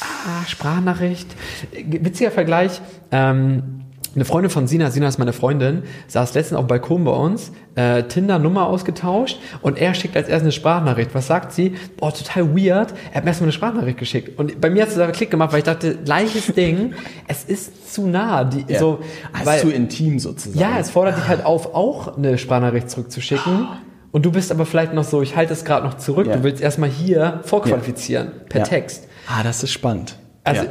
[0.00, 1.28] ah, Sprachnachricht.
[1.72, 3.82] Witziger Vergleich, ähm,
[4.18, 7.52] eine Freundin von Sina, Sina ist meine Freundin, saß letztens auf dem Balkon bei uns,
[7.76, 11.14] äh, Tinder-Nummer ausgetauscht und er schickt als erstes eine Sprachnachricht.
[11.14, 11.74] Was sagt sie?
[11.96, 12.92] Boah, total weird.
[13.10, 14.38] Er hat mir erstmal eine Sprachnachricht geschickt.
[14.38, 16.94] Und bei mir hat es einen Klick gemacht, weil ich dachte, gleiches Ding,
[17.28, 18.44] es ist zu nah.
[18.44, 18.78] Die, Ja.
[18.80, 18.98] so,
[19.32, 20.58] Ah, weil, ist zu intim sozusagen.
[20.58, 23.68] ja, es fordert dich halt auf, auch eine Sprachnachricht zurückzuschicken.
[24.10, 26.26] Und du bist aber vielleicht noch so, ich halte es gerade noch zurück.
[26.26, 26.36] Ja.
[26.36, 28.66] Du willst erstmal hier vorqualifizieren, per Ja.
[28.66, 29.06] Text.
[29.28, 30.16] Ah, das ist spannend.
[30.44, 30.68] Also ja.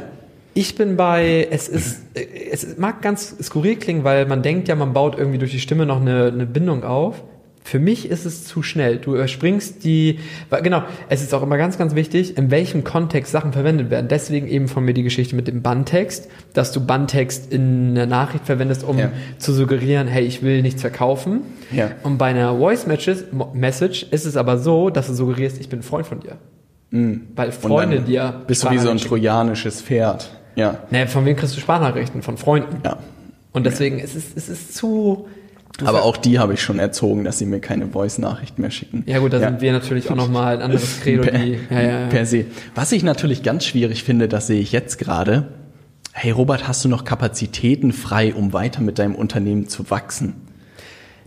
[0.58, 2.00] Ich bin bei, es ist,
[2.50, 5.86] es mag ganz skurril klingen, weil man denkt ja, man baut irgendwie durch die Stimme
[5.86, 7.22] noch eine, eine Bindung auf.
[7.62, 8.96] Für mich ist es zu schnell.
[8.96, 10.18] Du überspringst die,
[10.50, 14.08] weil, genau, es ist auch immer ganz, ganz wichtig, in welchem Kontext Sachen verwendet werden.
[14.08, 18.46] Deswegen eben von mir die Geschichte mit dem Bandtext, dass du Bandtext in einer Nachricht
[18.46, 19.12] verwendest, um Ja.
[19.38, 21.42] zu suggerieren, hey, ich will nichts verkaufen.
[21.70, 21.90] Ja.
[22.02, 25.82] Und bei einer Voice Message, ist es aber so, dass du suggerierst, ich bin ein
[25.82, 26.38] Freund von dir.
[26.90, 30.30] Weil Und Freunde dir Bist du wie so ein trojanisches Pferd.
[30.58, 30.78] Ja.
[30.90, 32.22] naja, von wem kriegst du Sprachnachrichten?
[32.22, 32.80] Von Freunden.
[32.84, 32.98] Ja.
[33.52, 35.28] Und deswegen ist es, es ist zu.
[35.84, 39.04] Aber auch die habe ich schon erzogen, dass sie mir keine Voice-Nachrichten mehr schicken.
[39.06, 41.58] Ja gut, da sind wir natürlich auch nochmal ein anderes Credo, per, die.
[41.70, 42.06] Ja, ja, ja.
[42.08, 42.46] per se.
[42.74, 45.46] Was ich natürlich ganz schwierig finde, das sehe ich jetzt gerade.
[46.12, 50.34] Hey Robert, hast du noch Kapazitäten frei, um weiter mit deinem Unternehmen zu wachsen?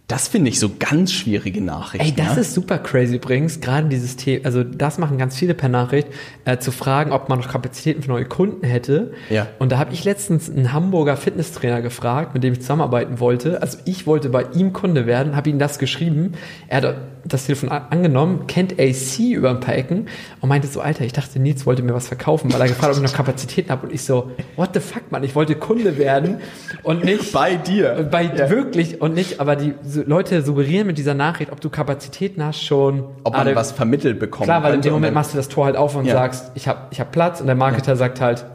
[0.08, 2.06] Das finde ich so ganz schwierige Nachrichten.
[2.06, 2.42] Ey, das ne?
[2.42, 3.62] ist super crazy übrigens.
[3.62, 6.10] Gerade dieses Thema, also das machen ganz viele per Nachricht,
[6.44, 9.14] äh, zu fragen, ob man noch Kapazitäten für neue Kunden hätte.
[9.30, 9.48] Ja.
[9.60, 13.62] Und da habe ich letztens einen Hamburger Fitnesstrainer gefragt, mit dem ich zusammenarbeiten wollte.
[13.62, 16.34] Also ich wollte bei ihm Kunde werden, habe ihm das geschrieben.
[16.68, 20.08] Er hat das Telefon angenommen, kennt AC über ein paar Ecken
[20.42, 22.98] und meinte so, Alter, ich dachte, Nils wollte mir was verkaufen, weil er gefragt hat,
[22.98, 23.88] ob ich noch Kapazitäten habe.
[23.88, 26.38] Und ich so, what the fuck, Mann, ich wollte Kunde werden
[26.84, 28.08] und nicht Bei dir.
[28.10, 28.50] bei Ja.
[28.50, 29.74] wirklich und nicht, aber die
[30.06, 33.04] Leute suggerieren mit dieser Nachricht, ob du Kapazitäten hast schon.
[33.24, 34.46] Ob man alle- was vermittelt bekommt.
[34.46, 36.14] Klar, weil in dem Moment machst du das Tor halt auf und Ja.
[36.14, 38.46] sagst, ich habe ich hab Platz und der Marketer sagt halt,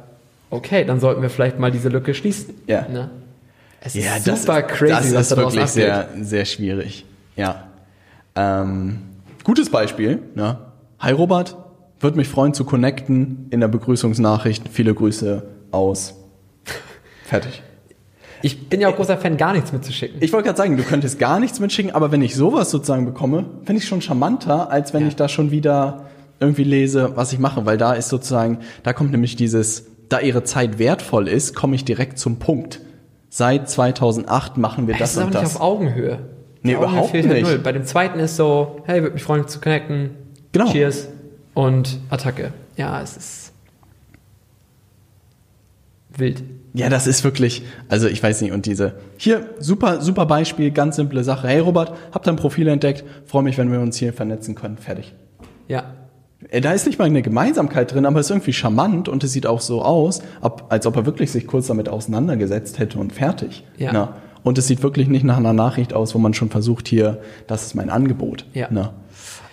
[0.50, 2.54] okay, dann sollten wir vielleicht mal diese Lücke schließen.
[2.66, 2.86] Ja.
[2.88, 3.10] Ne?
[3.80, 7.04] Es Ja, ist das super ist, crazy, das was ist wirklich sehr, sehr schwierig.
[7.36, 7.64] Ja.
[8.36, 8.98] Ähm,
[9.44, 10.20] gutes Beispiel.
[10.34, 10.58] Ne?
[10.98, 11.56] Hi Robert,
[12.00, 14.68] würde mich freuen zu connecten in der Begrüßungsnachricht.
[14.70, 16.14] Viele Grüße aus.
[17.24, 17.62] Fertig.
[18.42, 20.18] Ich bin ja auch großer Fan, gar nichts mitzuschicken.
[20.20, 23.46] Ich wollte gerade sagen, du könntest gar nichts mitschicken, aber wenn ich sowas sozusagen bekomme,
[23.64, 25.08] finde ich schon charmanter, als wenn Ja.
[25.08, 26.04] ich da schon wieder
[26.38, 30.44] irgendwie lese, was ich mache, weil da ist sozusagen, da kommt nämlich dieses, da ihre
[30.44, 32.80] Zeit wertvoll ist, komme ich direkt zum Punkt.
[33.30, 35.56] Seit 2008 machen wir es das ist und nicht das.
[35.56, 36.18] auf Augenhöhe.
[36.62, 37.42] Nee, überhaupt halt nicht.
[37.42, 37.58] null.
[37.58, 40.10] Bei dem zweiten ist so, hey, würde mich freuen zu connecten.
[40.52, 40.70] Genau.
[40.70, 41.08] Cheers
[41.54, 42.52] und Attacke.
[42.76, 43.52] Ja, es ist
[46.16, 46.42] wild.
[46.74, 50.96] Ja, das ist wirklich, also ich weiß nicht, und diese, hier, super, super Beispiel, ganz
[50.96, 51.48] simple Sache.
[51.48, 55.14] Hey Robert, hab dein Profil entdeckt, freue mich, wenn wir uns hier vernetzen können, fertig.
[55.68, 55.94] Ja,
[56.62, 59.46] Da ist nicht mal eine Gemeinsamkeit drin, aber es ist irgendwie charmant und es sieht
[59.46, 60.20] auch so aus,
[60.68, 63.64] als ob er wirklich sich kurz damit auseinandergesetzt hätte und fertig.
[63.78, 63.90] Ja.
[63.92, 64.16] Na?
[64.46, 67.66] Und es sieht wirklich nicht nach einer Nachricht aus, wo man schon versucht, hier, das
[67.66, 68.46] ist mein Angebot.
[68.54, 68.68] Ja.
[68.70, 68.92] Na?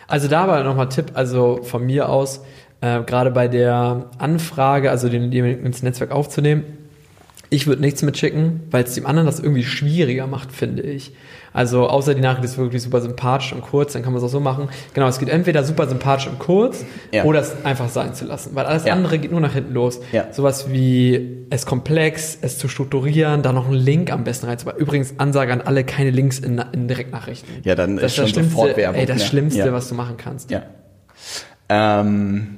[0.08, 2.44] Also da war nochmal Tipp, also von mir aus,
[2.82, 6.64] äh, gerade bei der Anfrage, also den, den ins Netzwerk aufzunehmen,
[7.54, 11.14] ich würde nichts mitschicken, weil es dem anderen das irgendwie schwieriger macht, finde ich.
[11.56, 14.32] Also außer die Nachricht ist wirklich super sympathisch und kurz, dann kann man es auch
[14.32, 14.70] so machen.
[14.96, 17.26] Genau, es geht entweder super sympathisch und kurz Ja.
[17.26, 18.94] oder es einfach sein zu lassen, weil alles Ja.
[18.94, 20.00] andere geht nur nach hinten los.
[20.12, 20.34] Ja.
[20.34, 24.80] Sowas wie es komplex, es zu strukturieren, da noch einen Link am besten reinzubauen.
[24.80, 27.54] Übrigens Ansage an alle, keine Links in, in Direktnachrichten.
[27.64, 29.24] Ja, dann das ist schon Schlimmste, sofort Werbung, Ey, das ne?
[29.26, 30.50] Schlimmste, was du machen kannst.
[30.50, 30.64] Ja.
[31.70, 32.58] Ähm,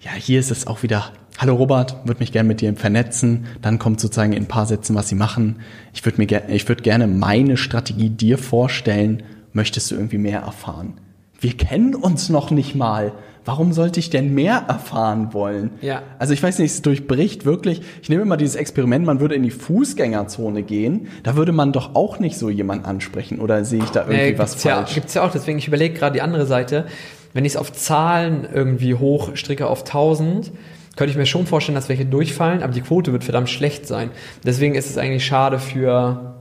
[0.00, 3.46] ja, hier ist es auch wieder, hallo Robert, würde mich gerne mit dir vernetzen.
[3.62, 5.60] Dann kommt sozusagen in ein paar Sätzen, was sie machen.
[5.94, 9.22] Ich würde mir ich würde gerne meine Strategie dir vorstellen.
[9.54, 11.00] Möchtest du irgendwie mehr erfahren?
[11.40, 13.12] Wir kennen uns noch nicht mal.
[13.46, 15.70] Warum sollte ich denn mehr erfahren wollen?
[15.80, 16.02] Ja.
[16.18, 17.80] Also ich weiß nicht, es durchbricht wirklich.
[18.02, 21.08] Ich nehme immer dieses Experiment, man würde in die Fußgängerzone gehen.
[21.22, 23.40] Da würde man doch auch nicht so jemanden ansprechen.
[23.40, 24.94] Oder sehe ich da irgendwie Äh, was gibt's ja, falsch?
[24.94, 26.84] gibt's ja auch, deswegen, ich überlege gerade die andere Seite.
[27.32, 30.52] Wenn ich es auf Zahlen irgendwie hochstricke auf 1000,
[31.00, 34.10] könnte ich mir schon vorstellen, dass welche durchfallen, aber die Quote wird verdammt schlecht sein.
[34.44, 36.34] Deswegen ist es eigentlich schade für,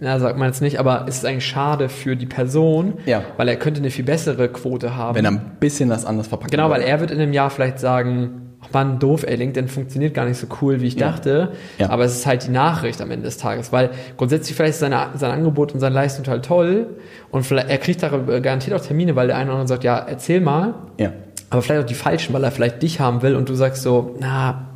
[0.00, 3.22] ja, sagt man jetzt nicht, aber es ist eigentlich schade für die Person, Ja.
[3.36, 5.14] weil er könnte eine viel bessere Quote haben.
[5.16, 7.78] Wenn er ein bisschen das anders verpackt Genau, weil er wird in einem Jahr vielleicht
[7.78, 11.10] sagen, ach man, doof, ey, LinkedIn funktioniert gar nicht so cool, wie ich Ja.
[11.10, 11.52] dachte.
[11.78, 11.90] Ja.
[11.90, 15.08] Aber es ist halt die Nachricht am Ende des Tages, weil grundsätzlich vielleicht ist seine,
[15.16, 16.86] sein Angebot und seine Leistung total toll
[17.30, 19.98] und vielleicht, er kriegt darüber garantiert auch Termine, weil der eine oder andere sagt, ja,
[19.98, 21.12] erzähl mal, Ja.
[21.50, 24.16] Aber vielleicht auch die falschen, weil er vielleicht dich haben will und du sagst so,
[24.20, 24.66] na,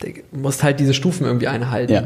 [0.00, 1.92] du musst halt diese Stufen irgendwie einhalten.
[1.92, 2.02] Ja.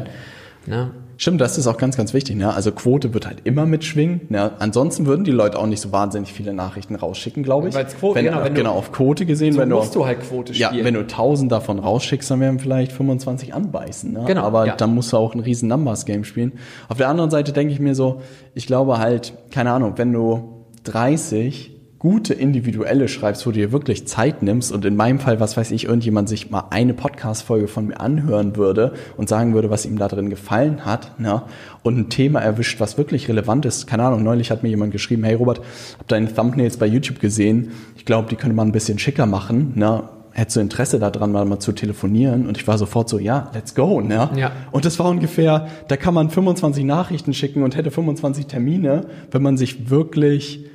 [0.67, 0.91] Ne?
[1.17, 2.35] Stimmt, das ist auch ganz, ganz wichtig.
[2.35, 2.51] Ne?
[2.51, 4.21] Also Quote wird halt immer mitschwingen.
[4.29, 4.53] Ne?
[4.57, 7.75] Ansonsten würden die Leute auch nicht so wahnsinnig viele Nachrichten rausschicken, glaube ich.
[7.75, 9.53] Weil's Quote- wenn, genau, wenn du- genau, auf Quote gesehen.
[9.53, 10.83] So wenn musst du, du halt Quote Ja, spielen.
[10.85, 14.13] wenn du 1000 davon rausschickst, dann werden vielleicht 25 anbeißen.
[14.13, 14.23] Ne?
[14.25, 14.75] Genau, Aber ja.
[14.75, 16.53] dann musst du auch ein riesen Numbers-Game spielen.
[16.89, 18.21] Auf der anderen Seite denke ich mir so,
[18.55, 21.70] ich glaube halt, keine Ahnung, wenn du 30
[22.01, 25.69] gute individuelle schreibst, wo du dir wirklich Zeit nimmst und in meinem Fall, was weiß
[25.69, 29.99] ich, irgendjemand sich mal eine Podcast-Folge von mir anhören würde und sagen würde, was ihm
[29.99, 31.43] da drin gefallen hat, ne?
[31.83, 33.85] und ein Thema erwischt, was wirklich relevant ist.
[33.85, 35.61] Keine Ahnung, neulich hat mir jemand geschrieben, hey Robert,
[35.99, 39.73] hab deine Thumbnails bei YouTube gesehen, ich glaube, die könnte man ein bisschen schicker machen,
[39.75, 40.01] ne?
[40.33, 42.47] Hättest du Interesse daran, mal, mal zu telefonieren?
[42.47, 44.29] Und ich war sofort so, ja, let's go, ne?
[44.37, 44.53] Ja.
[44.71, 49.43] Und das war ungefähr, da kann man 25 Nachrichten schicken und hätte 25 Termine, wenn
[49.43, 50.70] man sich wirklich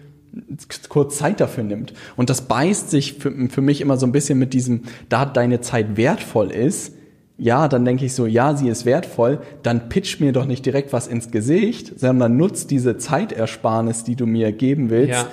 [0.89, 1.95] kurz Zeit dafür nimmt.
[2.17, 5.61] Und das beißt sich für, für mich immer so ein bisschen mit diesem, da deine
[5.61, 6.93] Zeit wertvoll ist,
[7.39, 10.93] ja, dann denke ich so, ja, sie ist wertvoll, dann pitch mir doch nicht direkt
[10.95, 15.27] was ins Gesicht, sondern nutz diese Zeitersparnis, die du mir geben willst, Ja.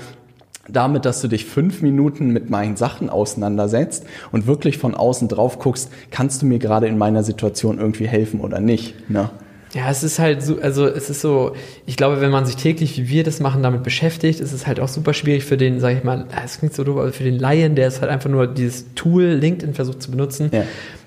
[0.68, 5.60] damit, dass du dich fünf Minuten mit meinen Sachen auseinandersetzt und wirklich von außen drauf
[5.60, 9.10] guckst, kannst du mir gerade in meiner Situation irgendwie helfen oder nicht.
[9.10, 9.30] Ne?
[9.74, 11.54] Ja, es ist halt so, also es ist so,
[11.88, 14.80] ich glaube, wenn man sich täglich, wie wir das machen, damit beschäftigt, ist es halt
[14.80, 17.40] auch super schwierig für den, sag ich mal, es klingt so doof, aber für den
[17.40, 20.64] Laien, der es halt einfach nur dieses Tool LinkedIn versucht zu benutzen, Ja.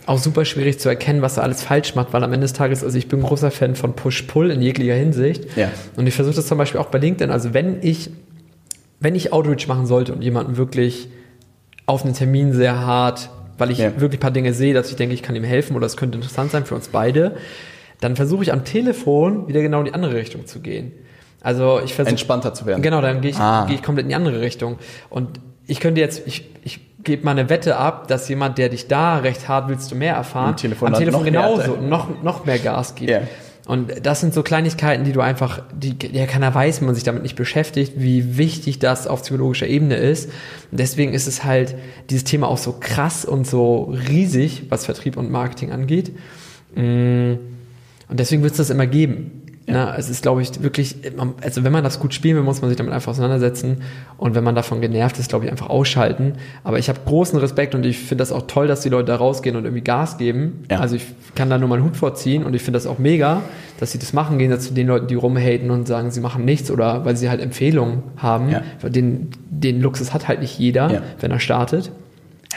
[0.07, 2.83] auch super schwierig zu erkennen, was er alles falsch macht, weil am Ende des Tages,
[2.83, 5.44] also ich bin ein großer Fan von Push-Pull in jeglicher Hinsicht.
[5.57, 5.70] Ja.
[5.96, 7.31] Und ich versuche das zum Beispiel auch bei LinkedIn.
[7.31, 8.11] Also wenn ich,
[8.98, 11.09] wenn ich Outreach machen sollte und jemanden wirklich
[11.87, 14.00] auf einen Termin sehr hart, weil ich Ja.
[14.00, 16.16] wirklich ein paar Dinge sehe, dass ich denke, ich kann ihm helfen oder es könnte
[16.18, 17.37] interessant sein für uns beide,
[18.01, 20.93] dann versuche ich am Telefon wieder genau in die andere Richtung zu gehen.
[21.41, 22.83] Also ich versuche Entspannter zu werden.
[22.83, 23.65] Genau, dann gehe ich, Ah.
[23.67, 24.79] gehe ich komplett in die andere Richtung.
[25.11, 28.89] Und ich könnte jetzt, ich, ich gebe mal eine Wette ab, dass jemand, der dich
[28.89, 31.83] da recht hart willst du mehr erfahren, Am Telefon am Telefon noch genauso, Härte.
[31.83, 33.11] noch, noch mehr Gas gibt.
[33.11, 33.21] Ja.
[33.67, 37.03] Und das sind so Kleinigkeiten, die du einfach, die, ja, keiner weiß, wenn man sich
[37.05, 40.31] damit nicht beschäftigt, wie wichtig das auf psychologischer Ebene ist.
[40.71, 41.75] Und deswegen ist es halt
[42.11, 46.13] dieses Thema auch so krass und so riesig, was Vertrieb und Marketing angeht.
[46.77, 47.35] Mm,
[48.09, 49.42] Und deswegen wird es das immer geben.
[49.69, 50.95] Na, es ist, glaube ich, wirklich,
[51.42, 53.79] also wenn man das gut spielen will, muss man sich damit einfach auseinandersetzen.
[54.16, 56.35] Und wenn man davon genervt ist, glaube ich, einfach ausschalten.
[56.62, 59.16] Aber ich habe großen Respekt und ich finde das auch toll, dass die Leute da
[59.16, 60.62] rausgehen und irgendwie Gas geben.
[60.71, 60.79] Ja.
[60.79, 63.42] Also ich kann da nur meinen Hut vorziehen und ich finde das auch mega,
[63.81, 66.71] dass sie das machen, gehen zu den Leuten, die rumhaten und sagen, sie machen nichts
[66.71, 68.51] oder weil sie halt Empfehlungen haben.
[68.51, 68.62] Ja.
[68.88, 71.03] Den, den Luxus hat halt nicht jeder, Ja.
[71.19, 71.90] wenn er startet.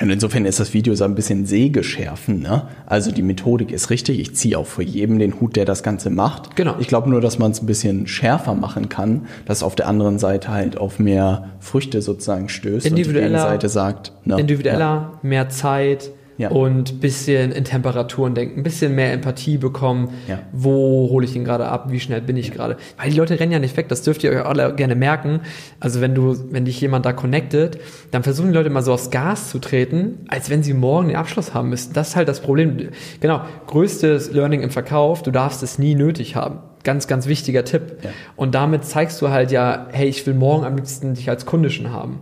[0.02, 2.40] Und insofern ist das Video so ein bisschen Sägeschärfen.
[2.40, 2.68] Ne?
[2.86, 4.20] Also die Methodik ist richtig.
[4.20, 6.56] Ich ziehe auch vor jedem den Hut, der das Ganze macht.
[6.56, 6.76] Genau.
[6.80, 10.20] Ich glaube nur, dass man es ein bisschen schärfer machen kann, dass auf der anderen
[10.20, 14.40] Seite halt auf mehr Früchte sozusagen stößt Individueller- und die Gegenseite sagt, ne?
[14.40, 16.52] individueller, mehr Zeit Ja.
[16.52, 20.14] und bisschen in Temperaturen denken, ein bisschen mehr Empathie bekommen.
[20.30, 20.40] Ja.
[20.54, 21.92] Wo hole ich ihn gerade ab?
[21.92, 22.78] Wie schnell bin ich gerade?
[22.98, 23.90] Weil die Leute rennen ja nicht weg.
[23.90, 25.42] Das dürft ihr euch alle gerne merken.
[25.82, 27.78] Also wenn du, wenn dich jemand da connectet,
[28.12, 31.18] dann versuchen die Leute mal so aufs Gas zu treten, als wenn sie morgen den
[31.18, 31.94] Abschluss haben müssten.
[31.94, 32.90] Das ist halt das Problem.
[33.20, 33.42] Genau.
[33.68, 35.24] Größtes Learning im Verkauf.
[35.24, 36.60] Du darfst es nie nötig haben.
[36.86, 37.98] Ganz, ganz wichtiger Tipp.
[38.02, 38.12] Ja.
[38.38, 41.70] Und damit zeigst du halt ja, hey, ich will morgen am liebsten dich als Kunde
[41.70, 42.22] schon haben.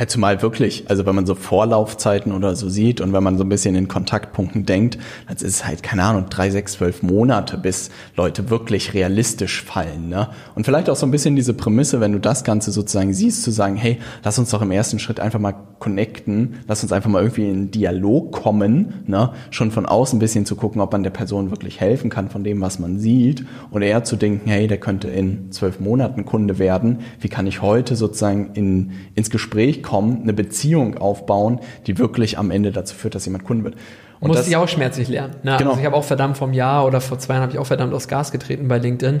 [0.00, 3.44] Halt zumal wirklich, also wenn man so Vorlaufzeiten oder so sieht und wenn man so
[3.44, 4.96] ein bisschen in Kontaktpunkten denkt,
[5.28, 10.08] dann ist es halt, keine Ahnung, drei, sechs, zwölf Monate, bis Leute wirklich realistisch fallen.
[10.08, 10.30] Ne?
[10.54, 13.50] Und vielleicht auch so ein bisschen diese Prämisse, wenn du das Ganze sozusagen siehst, zu
[13.50, 17.20] sagen, hey, lass uns doch im ersten Schritt einfach mal connecten, lass uns einfach mal
[17.20, 19.32] irgendwie in einen Dialog kommen, ne?
[19.50, 22.42] schon von außen ein bisschen zu gucken, ob man der Person wirklich helfen kann von
[22.42, 26.58] dem, was man sieht und eher zu denken, hey, der könnte in zwölf Monaten Kunde
[26.58, 32.38] werden, wie kann ich heute sozusagen in, ins Gespräch kommen, eine Beziehung aufbauen, die wirklich
[32.38, 33.74] am Ende dazu führt, dass jemand Kunde wird.
[34.20, 35.36] Und Musste das, ich auch schmerzlich lernen.
[35.42, 35.56] Ne?
[35.56, 35.70] Genau.
[35.70, 37.94] Also ich habe auch verdammt vom Jahr oder vor zwei Jahren habe ich auch verdammt
[37.94, 39.20] aufs Gas getreten bei LinkedIn.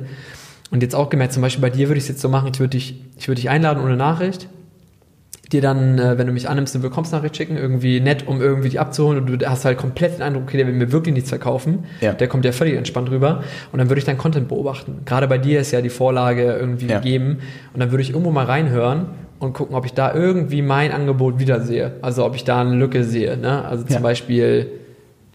[0.70, 2.60] Und jetzt auch gemerkt, zum Beispiel bei dir würde ich es jetzt so machen, ich
[2.60, 4.48] würde dich, ich würde dich einladen ohne Nachricht,
[5.50, 8.78] dir dann, äh, wenn du mich annimmst, eine Willkommensnachricht schicken, irgendwie nett, um irgendwie dich
[8.78, 11.86] abzuholen und du hast halt komplett den Eindruck, okay, der will mir wirklich nichts verkaufen.
[12.00, 12.12] Ja.
[12.12, 13.42] Der kommt ja völlig entspannt rüber.
[13.72, 15.00] Und dann würde ich deinen Content beobachten.
[15.06, 16.98] Gerade bei dir ist ja die Vorlage irgendwie Ja.
[17.00, 17.38] gegeben.
[17.72, 19.06] Und dann würde ich irgendwo mal reinhören
[19.40, 21.94] und gucken, ob ich da irgendwie mein Angebot wiedersehe.
[22.02, 23.36] Also ob ich da eine Lücke sehe.
[23.36, 23.64] Ne?
[23.64, 24.00] Also zum Ja.
[24.00, 24.70] Beispiel,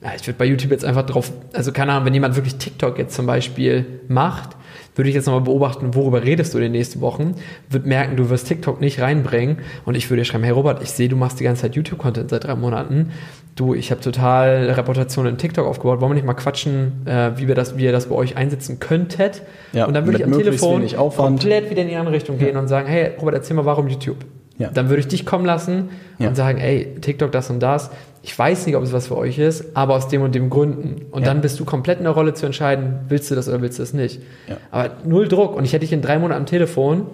[0.05, 2.99] ja, ich würde bei YouTube jetzt einfach drauf, also keine Ahnung, wenn jemand wirklich TikTok
[2.99, 4.55] jetzt zum Beispiel macht,
[4.93, 7.33] würde ich jetzt nochmal beobachten, worüber redest du in den nächsten Wochen,
[7.69, 10.91] würde merken, du wirst TikTok nicht reinbringen und ich würde dir schreiben, hey Robert, ich
[10.91, 13.13] sehe, du machst die ganze Zeit YouTube-Content seit drei Monaten.
[13.55, 17.47] Du, ich habe total Reputation in TikTok aufgebaut, wollen wir nicht mal quatschen, äh, wie,
[17.47, 19.41] wir das, wie ihr das bei euch einsetzen könntet?
[19.73, 22.67] Ja, und dann würde ich am Telefon komplett wieder in die andere Richtung gehen und
[22.67, 24.17] sagen, hey Robert, erzähl mal, warum YouTube?
[24.57, 24.69] Ja.
[24.69, 26.29] Dann würde ich dich kommen lassen Ja.
[26.29, 27.89] und sagen, ey, TikTok das und das.
[28.23, 31.05] Ich weiß nicht, ob es was für euch ist, aber aus dem und dem Gründen.
[31.11, 31.27] Und Ja.
[31.27, 33.83] dann bist du komplett in der Rolle zu entscheiden, willst du das oder willst du
[33.83, 34.21] das nicht.
[34.47, 34.57] Ja.
[34.71, 35.55] Aber null Druck.
[35.55, 37.07] Und ich hätte dich in drei Monaten am Telefon,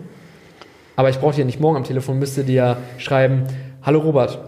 [0.96, 3.44] aber ich brauche dich ja nicht morgen am Telefon, müsste dir schreiben,
[3.82, 4.40] hallo Robert,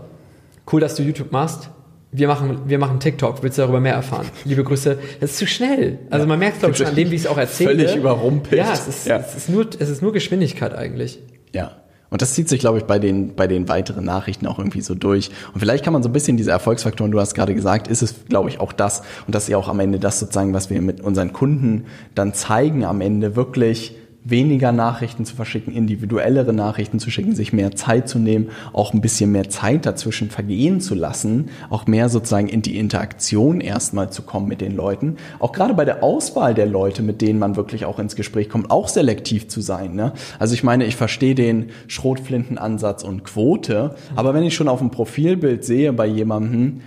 [0.72, 1.70] cool, dass du YouTube machst.
[2.12, 4.28] Wir machen, wir machen TikTok, willst du darüber mehr erfahren?
[4.46, 5.00] Liebe Grüße.
[5.20, 5.98] Das ist zu schnell.
[6.12, 7.72] Also man merkt, glaube ich, schon an dem, wie ich es auch erzähle.
[7.72, 8.62] Völlig überrumpelt.
[8.62, 9.18] Ja, es ist, Ja.
[9.18, 11.20] Es, ist nur, es ist nur Geschwindigkeit eigentlich.
[11.56, 11.72] Ja.
[12.14, 14.94] Und das zieht sich, glaube ich, bei den, bei den weiteren Nachrichten auch irgendwie so
[14.94, 15.32] durch.
[15.52, 18.26] Und vielleicht kann man so ein bisschen diese Erfolgsfaktoren, du hast gerade gesagt, ist es,
[18.30, 19.02] glaube ich, auch das.
[19.26, 22.36] Und das ist ja auch am Ende das sozusagen, was wir mit unseren Kunden dann
[22.36, 28.08] zeigen, am Ende wirklich weniger Nachrichten zu verschicken, individuellere Nachrichten zu schicken, sich mehr Zeit
[28.08, 32.62] zu nehmen, auch ein bisschen mehr Zeit dazwischen vergehen zu lassen, auch mehr sozusagen in
[32.62, 35.18] die Interaktion erstmal zu kommen mit den Leuten.
[35.40, 38.72] Auch gerade bei der Auswahl der Leute, mit denen man wirklich auch ins Gespräch kommt,
[38.72, 39.96] auch selektiv zu sein.
[39.96, 40.14] Ne?
[40.40, 44.92] Also ich meine, ich verstehe den Schrotflintenansatz und Quote, aber wenn ich schon auf dem
[44.92, 46.82] Profilbild sehe bei jemandem,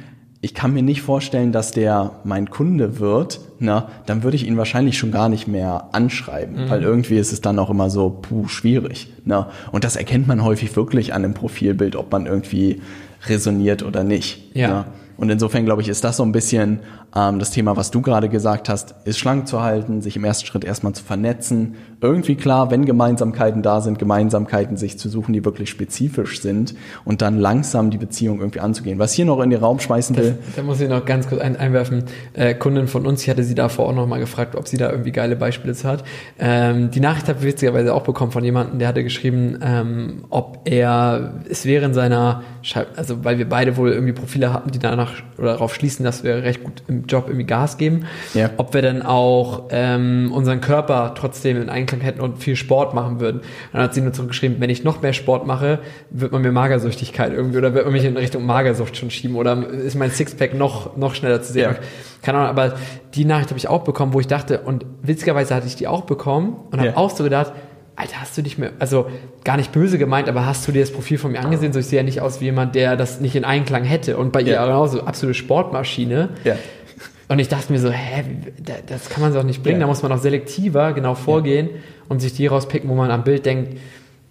[0.46, 4.56] ich kann mir nicht vorstellen, dass der mein Kunde wird, na, dann würde ich ihn
[4.56, 8.46] wahrscheinlich schon gar nicht mehr anschreiben, weil irgendwie ist es dann auch immer so, puh,
[8.46, 9.12] schwierig.
[9.24, 9.50] Na.
[9.72, 12.80] Und das erkennt man häufig wirklich an dem Profilbild, ob man irgendwie
[13.26, 14.54] resoniert oder nicht.
[14.54, 14.68] Ja.
[14.68, 14.84] na.
[15.16, 16.80] Und insofern glaube ich, ist das so ein bisschen
[17.14, 20.46] ähm, das Thema, was du gerade gesagt hast, ist schlank zu halten, sich im ersten
[20.46, 21.76] Schritt erstmal zu vernetzen.
[22.00, 26.74] Irgendwie klar, wenn Gemeinsamkeiten da sind, Gemeinsamkeiten sich zu suchen, die wirklich spezifisch sind
[27.04, 28.98] und dann langsam die Beziehung irgendwie anzugehen.
[28.98, 30.38] Was hier noch in den Raum schmeißen will.
[30.54, 32.04] Da muss ich noch ganz kurz ein, einwerfen.
[32.34, 34.90] Äh, Kundin von uns, ich hatte sie davor auch noch mal gefragt, ob sie da
[34.90, 36.04] irgendwie geile Beispiele zu hat.
[36.38, 40.60] Ähm, die Nachricht habe ich witzigerweise auch bekommen von jemandem, der hatte geschrieben, ähm, ob
[40.64, 42.42] er, es wäre in seiner,
[42.96, 45.05] also weil wir beide wohl irgendwie Profile hatten, die danach
[45.38, 48.50] oder darauf schließen, dass wir recht gut im Job irgendwie Gas geben, ja.
[48.56, 53.20] ob wir dann auch ähm, unseren Körper trotzdem in Einklang hätten und viel Sport machen
[53.20, 53.40] würden.
[53.72, 57.32] dann hat sie nur zurückgeschrieben, wenn ich noch mehr Sport mache, wird man mir Magersüchtigkeit
[57.32, 60.96] irgendwie oder wird man mich in Richtung Magersucht schon schieben oder ist mein Sixpack noch,
[60.96, 61.72] noch schneller zu sehen.
[61.72, 61.78] Ja.
[62.22, 62.74] Keine Ahnung, aber
[63.14, 66.02] die Nachricht habe ich auch bekommen, wo ich dachte, und witzigerweise hatte ich die auch
[66.02, 66.96] bekommen und habe ja.
[66.96, 67.52] auch so gedacht,
[67.96, 69.10] Alter, hast du dich mehr, also
[69.42, 71.72] gar nicht böse gemeint, aber hast du dir das Profil von mir angesehen?
[71.72, 74.18] So, ich sehe ja nicht aus wie jemand, der das nicht in Einklang hätte.
[74.18, 74.60] Und bei ja.
[74.60, 76.28] ihr genauso absolute Sportmaschine.
[76.44, 76.56] Ja.
[77.28, 78.24] Und ich dachte mir so, hä,
[78.86, 79.80] das kann man doch nicht bringen.
[79.80, 79.86] Ja.
[79.86, 81.70] Da muss man auch selektiver genau vorgehen
[82.08, 83.78] und sich die rauspicken, wo man am Bild denkt,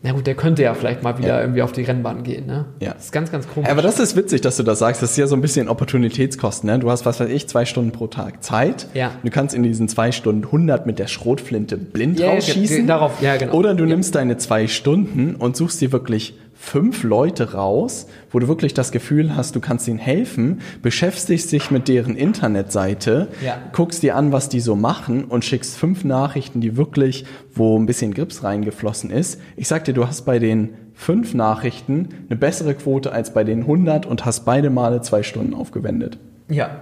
[0.06, 1.42] na gut, der könnte ja vielleicht mal wieder ja.
[1.42, 2.66] irgendwie auf die Rennbahn gehen, ne?
[2.80, 2.94] Ja.
[2.94, 3.70] Das ist ganz, ganz komisch.
[3.72, 5.02] Aber das ist witzig, dass du das sagst.
[5.02, 6.78] Das ist ja so ein bisschen Opportunitätskosten, ne?
[6.78, 8.86] Du hast, was weiß ich, zwei Stunden pro Tag Zeit.
[8.94, 9.12] Ja.
[9.24, 12.86] Du kannst in diesen zwei Stunden 100 mit der Schrotflinte blind ja, rausschießen.
[12.86, 13.54] Darauf, ja, genau.
[13.54, 18.48] Oder du nimmst deine zwei Stunden und suchst dir wirklich fünf Leute raus, wo du
[18.48, 23.58] wirklich das Gefühl hast, du kannst ihnen helfen, beschäftigst dich mit deren Internetseite, ja.
[23.74, 27.86] guckst dir an, was die so machen und schickst fünf Nachrichten, die wirklich, wo ein
[27.86, 29.40] bisschen Grips reingeflossen ist.
[29.56, 33.62] Ich sag dir, du hast bei den fünf Nachrichten eine bessere Quote als bei den
[33.62, 36.18] 100 und hast beide Male zwei Stunden aufgewendet.
[36.50, 36.82] Ja,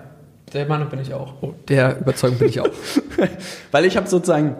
[0.54, 1.34] der Meinung bin ich auch.
[1.42, 2.70] Oh, der Überzeugung bin ich auch.
[3.72, 4.56] Weil ich habe sozusagen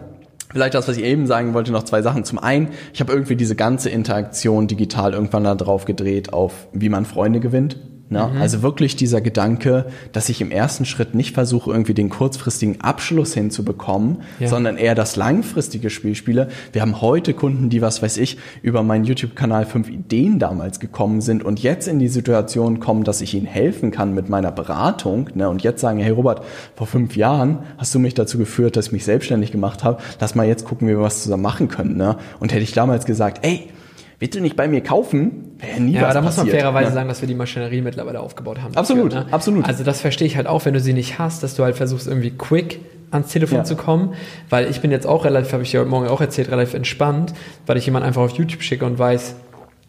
[0.54, 2.22] Vielleicht das, was ich eben sagen wollte, noch zwei Sachen.
[2.22, 6.88] Zum einen, ich habe irgendwie diese ganze Interaktion digital irgendwann da drauf gedreht auf, wie
[6.88, 7.76] man Freunde gewinnt.
[8.10, 8.30] Ne?
[8.32, 8.40] Mhm.
[8.40, 13.32] Also wirklich dieser Gedanke, dass ich im ersten Schritt nicht versuche, irgendwie den kurzfristigen Abschluss
[13.32, 14.48] hinzubekommen, ja.
[14.48, 16.48] sondern eher das langfristige Spiel spiele.
[16.72, 21.22] Wir haben heute Kunden, die, was weiß ich, über meinen YouTube-Kanal fünf Ideen damals gekommen
[21.22, 25.30] sind und jetzt in die Situation kommen, dass ich ihnen helfen kann mit meiner Beratung
[25.34, 25.48] ne?
[25.48, 26.44] und jetzt sagen, hey Robert,
[26.76, 30.02] vor fünf Jahren hast du mich dazu geführt, dass ich mich selbstständig gemacht habe.
[30.20, 31.96] Lass mal jetzt gucken, wie wir was zusammen machen können.
[31.96, 32.16] Ne?
[32.38, 33.68] Und hätte ich damals gesagt, ey,
[34.18, 35.56] willst du nicht bei mir kaufen?
[35.58, 36.94] Wäre nie ja, was da passiert, muss man fairerweise ne?
[36.94, 38.76] sagen, dass wir die Maschinerie mittlerweile aufgebaut haben.
[38.76, 39.32] Absolut, dafür, ne?
[39.32, 39.64] absolut.
[39.66, 42.06] Also das verstehe ich halt auch, wenn du sie nicht hast, dass du halt versuchst
[42.06, 43.64] irgendwie quick ans Telefon ja.
[43.64, 44.14] zu kommen,
[44.50, 47.32] weil ich bin jetzt auch relativ, habe ich ja heute Morgen auch erzählt, relativ entspannt,
[47.66, 49.36] weil ich jemand einfach auf YouTube schicke und weiß,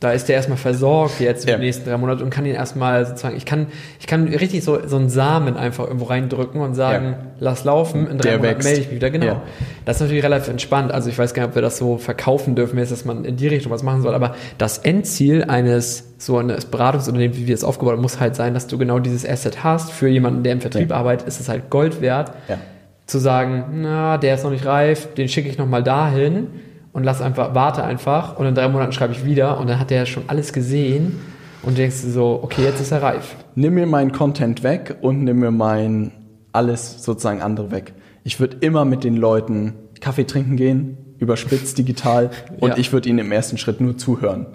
[0.05, 1.55] da ist der erstmal versorgt jetzt ja.
[1.57, 3.67] die nächsten drei Monate und kann ihn erstmal sozusagen, ich kann,
[3.99, 7.17] ich kann richtig so, so einen Samen einfach irgendwo reindrücken und sagen, ja.
[7.39, 9.09] lass laufen, in drei der Monaten melde ich mich wieder.
[9.09, 9.25] Genau.
[9.25, 9.41] Ja.
[9.83, 10.91] Das ist natürlich relativ entspannt.
[10.91, 13.35] Also ich weiß gar nicht, ob wir das so verkaufen dürfen, jetzt, dass man in
[13.35, 14.13] die Richtung was machen soll.
[14.13, 18.53] Aber das Endziel eines so eines Beratungsunternehmens, wie wir es aufgebaut haben, muss halt sein,
[18.53, 19.91] dass du genau dieses Asset hast.
[19.91, 22.31] Für jemanden, der im Vertrieb arbeitet, ist es halt Gold wert,
[23.07, 26.47] zu sagen, na, der ist noch nicht reif, den schicke ich nochmal dahin
[26.95, 29.89] und lass einfach, warte einfach und in drei Monaten schreibe ich wieder und dann hat
[29.89, 31.19] der schon alles gesehen
[31.61, 33.35] und denkst du so, okay, jetzt ist er reif.
[33.53, 36.13] Nimm mir meinen Content weg und nimm mir mein
[36.53, 37.93] alles sozusagen andere weg.
[38.23, 42.31] Ich würde immer mit den Leuten Kaffee trinken gehen, überspitzt digital
[42.61, 42.77] und ja.
[42.77, 44.45] ich würde ihnen im ersten Schritt nur zuhören.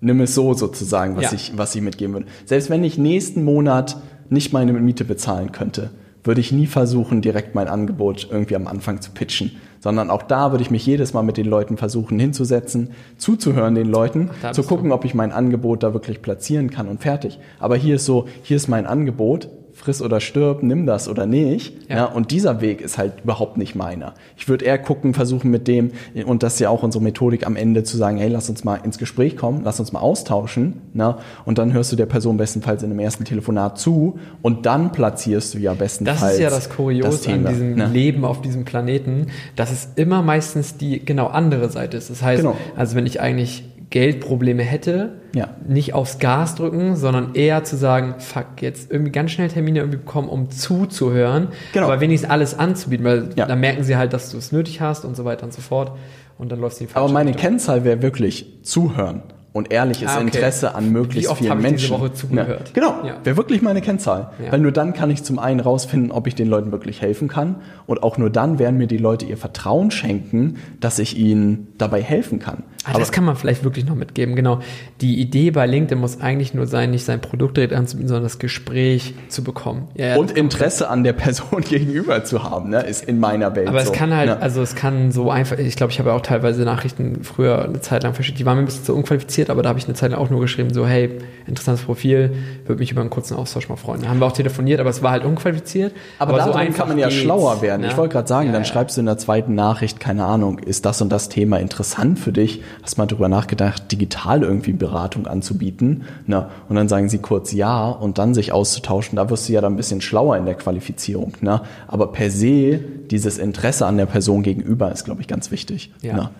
[0.00, 1.32] Nimm es so sozusagen, was ja.
[1.32, 2.26] ich, was ich mitgeben würde.
[2.44, 3.96] Selbst wenn ich nächsten Monat
[4.28, 5.90] nicht meine Miete bezahlen könnte,
[6.22, 10.50] würde ich nie versuchen, direkt mein Angebot irgendwie am Anfang zu pitchen sondern auch da
[10.52, 14.62] würde ich mich jedes Mal mit den Leuten versuchen hinzusetzen, zuzuhören den Leuten, Ach, zu
[14.62, 17.38] gucken, ob ich mein Angebot da wirklich platzieren kann und fertig.
[17.58, 21.88] Aber hier ist so, hier ist mein Angebot, friss oder stirb, nimm das oder nicht.
[21.88, 21.96] Ja.
[21.96, 22.04] ja.
[22.06, 24.14] und dieser Weg ist halt überhaupt nicht meiner.
[24.36, 25.92] Ich würde eher gucken, versuchen mit dem,
[26.26, 28.76] und das ist ja auch unsere Methodik am Ende zu sagen, hey, lass uns mal
[28.76, 30.82] ins Gespräch kommen, lass uns mal austauschen.
[30.94, 34.92] Na, und dann hörst du der Person bestenfalls in einem ersten Telefonat zu und dann
[34.92, 36.20] platzierst du ja bestenfalls.
[36.20, 37.86] Das ist ja das Kurios an diesem ne?
[37.86, 42.10] Leben auf diesem Planeten, dass es immer meistens die genau andere Seite ist.
[42.10, 42.56] Das heißt, genau.
[42.76, 45.48] also wenn ich eigentlich Geldprobleme hätte, ja.
[45.66, 49.98] nicht aufs Gas drücken, sondern eher zu sagen, fuck, jetzt irgendwie ganz schnell Termine irgendwie
[49.98, 51.86] bekommen, um zuzuhören, genau.
[51.86, 53.46] aber wenigstens alles anzubieten, weil ja.
[53.46, 55.92] dann merken sie halt, dass du es nötig hast und so weiter und so fort
[56.36, 60.26] und dann läuft es Aber meine Kennzahl wäre wirklich zuhören und ehrliches ah, okay.
[60.26, 61.88] Interesse an möglichst vielen Menschen.
[61.88, 62.68] Diese Woche zugehört?
[62.68, 63.16] Ja, genau, ja.
[63.24, 64.30] wäre wirklich meine Kennzahl.
[64.44, 64.52] Ja.
[64.52, 67.56] Weil nur dann kann ich zum einen rausfinden, ob ich den Leuten wirklich helfen kann
[67.86, 72.02] und auch nur dann werden mir die Leute ihr Vertrauen schenken, dass ich ihnen dabei
[72.02, 72.64] helfen kann.
[72.84, 74.36] Ah, Aber das kann man vielleicht wirklich noch mitgeben.
[74.36, 74.60] Genau.
[75.00, 78.38] Die Idee bei LinkedIn muss eigentlich nur sein, nicht sein Produkt direkt anzubieten, sondern das
[78.38, 79.88] Gespräch zu bekommen.
[80.16, 83.92] Und Interesse an der Person gegenüber zu haben, ne, ist in meiner Welt Aber so.
[83.92, 87.24] es kann halt, also es kann so einfach, ich glaube, ich habe auch teilweise Nachrichten
[87.24, 89.68] früher eine Zeit lang verschickt, die waren mir ein bisschen zu unqualifiziert qualifiziert, aber da
[89.68, 92.34] habe ich eine Zeit lang auch nur geschrieben, so, hey, interessantes Profil,
[92.66, 94.02] würde mich über einen kurzen Austausch mal freuen.
[94.02, 95.94] Da haben wir auch telefoniert, aber es war halt unqualifiziert.
[96.18, 97.82] Aber, aber so kann man ja geht's, schlauer werden.
[97.82, 97.88] Ne?
[97.88, 98.68] Ich wollte gerade sagen, ja, dann ja.
[98.68, 102.32] schreibst du in der zweiten Nachricht, keine Ahnung, ist das und das Thema interessant für
[102.32, 102.62] dich?
[102.82, 106.04] Hast mal darüber nachgedacht, digital irgendwie Beratung anzubieten?
[106.26, 106.48] Ne?
[106.68, 109.16] Und dann sagen sie kurz ja und dann sich auszutauschen.
[109.16, 111.34] Da wirst du ja dann ein bisschen schlauer in der Qualifizierung.
[111.40, 111.60] Ne?
[111.86, 112.78] Aber per se,
[113.10, 115.92] dieses Interesse an der Person gegenüber ist, glaube ich, ganz wichtig.
[116.02, 116.14] Ja.
[116.14, 116.30] Ne?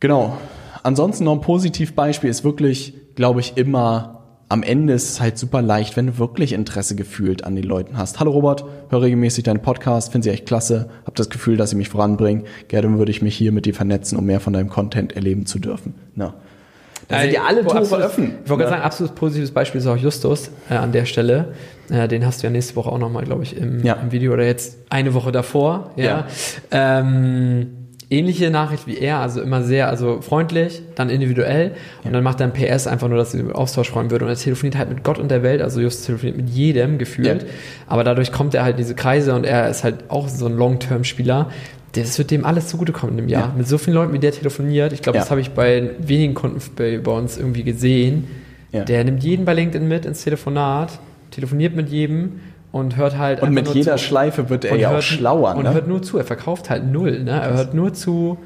[0.00, 0.36] Genau.
[0.82, 4.18] Ansonsten noch ein Positivbeispiel ist wirklich, glaube ich, immer
[4.48, 7.96] am Ende ist es halt super leicht, wenn du wirklich Interesse gefühlt an den Leuten
[7.96, 8.20] hast.
[8.20, 11.76] Hallo Robert, höre regelmäßig deinen Podcast, finde sie echt klasse, habe das Gefühl, dass sie
[11.76, 12.44] mich voranbringen.
[12.68, 15.58] Gerne würde ich mich hier mit dir vernetzen, um mehr von deinem Content erleben zu
[15.58, 15.94] dürfen.
[16.14, 16.34] Na.
[17.08, 18.34] Da sind ja alle Tore offen.
[18.44, 21.54] Ich wollte gerade sagen, absolut positives Beispiel ist auch Justus äh, an der Stelle.
[21.90, 23.94] Äh, den hast du ja nächste Woche auch nochmal, glaube ich, im, ja.
[23.94, 25.92] im, Video oder jetzt eine Woche davor.
[25.96, 26.04] Ja.
[26.04, 26.26] ja.
[26.70, 27.81] Ähm,
[28.12, 31.72] ähnliche Nachricht wie er, also immer sehr, also freundlich, dann individuell.
[31.72, 32.08] Ja.
[32.08, 34.26] und dann macht er ein PS einfach nur, dass er den Austausch freuen würde.
[34.26, 37.42] Und er telefoniert halt mit Gott und der Welt, also Just telefoniert mit jedem gefühlt,
[37.42, 37.48] ja.
[37.86, 40.56] aber dadurch kommt er halt in diese Kreise und er ist halt auch so ein
[40.56, 41.50] Long-Term-Spieler,
[41.92, 43.48] das wird dem alles zugutekommen im Jahr.
[43.48, 43.54] Ja.
[43.56, 46.60] Mit so vielen Leuten, mit der telefoniert, ich glaube, das habe ich bei wenigen Kunden
[46.76, 48.28] bei, bei uns irgendwie gesehen,
[48.72, 50.98] der nimmt jeden bei LinkedIn mit ins Telefonat,
[51.30, 52.40] telefoniert mit jedem
[52.72, 54.04] und hört halt und mit jeder zu.
[54.04, 55.74] Schleife wird er ja hört, auch schlauer und ne?
[55.74, 58.38] hört nur zu er verkauft halt null ne er hört nur zu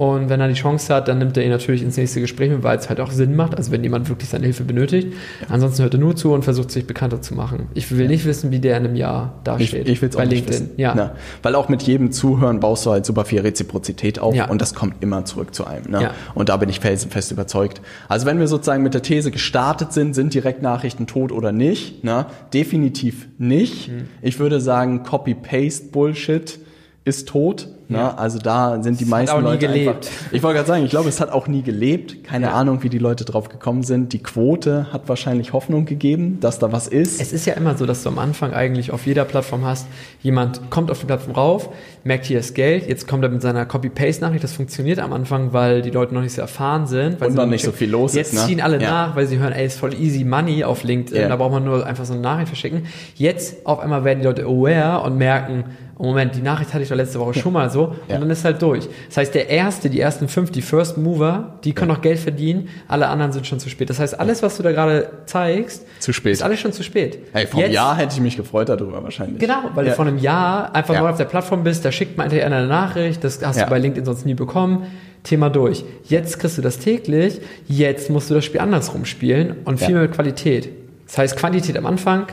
[0.00, 2.62] und wenn er die Chance hat, dann nimmt er ihn natürlich ins nächste Gespräch mit,
[2.62, 3.54] weil es halt auch Sinn macht.
[3.54, 5.12] Also wenn jemand wirklich seine Hilfe benötigt.
[5.50, 7.68] Ansonsten hört er nur zu und versucht sich bekannter zu machen.
[7.74, 8.08] Ich will ja.
[8.08, 9.86] nicht wissen, wie der in einem Jahr dasteht.
[9.86, 10.70] Ich, ich will es auch nicht wissen.
[10.78, 10.94] Ja.
[10.96, 14.48] Na, weil auch mit jedem Zuhören baust du halt super viel Reziprozität auf ja.
[14.48, 15.90] und das kommt immer zurück zu einem.
[15.90, 16.00] Ne?
[16.00, 16.14] Ja.
[16.34, 17.82] Und da bin ich felsenfest überzeugt.
[18.08, 22.04] Also wenn wir sozusagen mit der These gestartet sind, sind Direktnachrichten tot oder nicht?
[22.04, 22.24] Ne?
[22.54, 23.88] Definitiv nicht.
[23.88, 24.08] Hm.
[24.22, 26.58] Ich würde sagen, Copy-Paste-Bullshit
[27.04, 27.68] ist tot.
[27.90, 27.98] Ne?
[27.98, 28.14] Ja.
[28.14, 30.06] Also da sind die es meisten hat auch Leute nie gelebt.
[30.06, 32.22] Einfach, ich wollte gerade sagen, ich glaube, es hat auch nie gelebt.
[32.22, 32.52] Keine ja.
[32.52, 34.12] Ahnung, wie die Leute drauf gekommen sind.
[34.12, 37.20] Die Quote hat wahrscheinlich Hoffnung gegeben, dass da was ist.
[37.20, 39.88] Es ist ja immer so, dass du am Anfang eigentlich auf jeder Plattform hast,
[40.22, 41.70] jemand kommt auf die Plattform rauf,
[42.04, 44.44] merkt hier das Geld, jetzt kommt er mit seiner Copy-Paste-Nachricht.
[44.44, 47.20] Das funktioniert am Anfang, weil die Leute noch nicht so erfahren sind.
[47.20, 48.32] Weil Und noch nicht so viel los jetzt ist.
[48.34, 48.48] Jetzt ne?
[48.48, 48.88] ziehen alle ja.
[48.88, 51.28] nach, weil sie hören, ey, ist voll easy money auf LinkedIn.
[51.28, 52.86] Da braucht man nur einfach so eine Nachricht verschicken.
[53.16, 55.64] Jetzt auf einmal werden die Leute aware und merken,
[56.00, 57.79] oh Moment, die Nachricht hatte ich doch letzte Woche schon mal so.
[57.84, 58.18] Und ja.
[58.18, 58.88] dann ist halt durch.
[59.08, 61.96] Das heißt, der erste, die ersten fünf, die First Mover, die können ja.
[61.96, 63.90] noch Geld verdienen, alle anderen sind schon zu spät.
[63.90, 66.32] Das heißt, alles, was du da gerade zeigst, zu spät.
[66.32, 67.18] ist alles schon zu spät.
[67.32, 69.38] Hey, vor einem Jahr hätte ich mich gefreut darüber wahrscheinlich.
[69.38, 69.90] Genau, weil ja.
[69.90, 73.22] du vor einem Jahr einfach neu auf der Plattform bist, da schickt man eine Nachricht,
[73.24, 74.86] das hast du bei LinkedIn sonst nie bekommen.
[75.22, 75.84] Thema durch.
[76.04, 80.02] Jetzt kriegst du das täglich, jetzt musst du das Spiel andersrum spielen und viel mehr
[80.02, 80.70] mit Qualität.
[81.06, 82.26] Das heißt, Quantität am Anfang,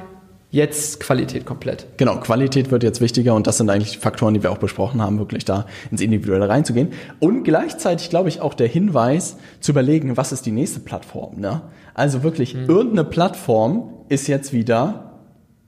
[0.49, 1.87] Jetzt Qualität komplett.
[1.97, 5.01] Genau, Qualität wird jetzt wichtiger und das sind eigentlich die Faktoren, die wir auch besprochen
[5.01, 6.93] haben, wirklich da ins Individuelle reinzugehen.
[7.19, 11.41] Und gleichzeitig, glaube ich, auch der Hinweis zu überlegen, was ist die nächste Plattform.
[11.41, 11.63] Ne?
[11.93, 12.65] Also wirklich, mhm.
[12.69, 15.19] irgendeine Plattform ist jetzt wieder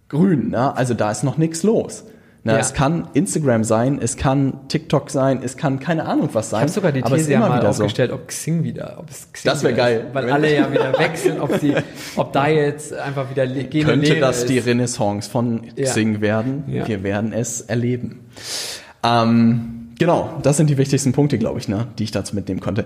[0.08, 0.52] grün.
[0.52, 0.76] Ne?
[0.78, 2.06] Also da ist noch nichts los.
[2.44, 2.60] Na, ja.
[2.60, 6.60] Es kann Instagram sein, es kann TikTok sein, es kann keine Ahnung was sein.
[6.60, 8.16] Ich habe sogar die These ja mal aufgestellt, so.
[8.16, 10.06] ob Xing wieder, ob es Xing Das wäre geil.
[10.08, 11.76] Ist, weil alle ja wieder sind, ob, sie,
[12.16, 14.50] ob da jetzt einfach wieder gehen Könnte das ist.
[14.50, 16.22] die Renaissance von Xing ja.
[16.22, 16.64] werden?
[16.68, 16.88] Ja.
[16.88, 18.22] Wir werden es erleben.
[19.04, 22.86] Ähm, genau, das sind die wichtigsten Punkte, glaube ich, ne, die ich dazu mitnehmen konnte.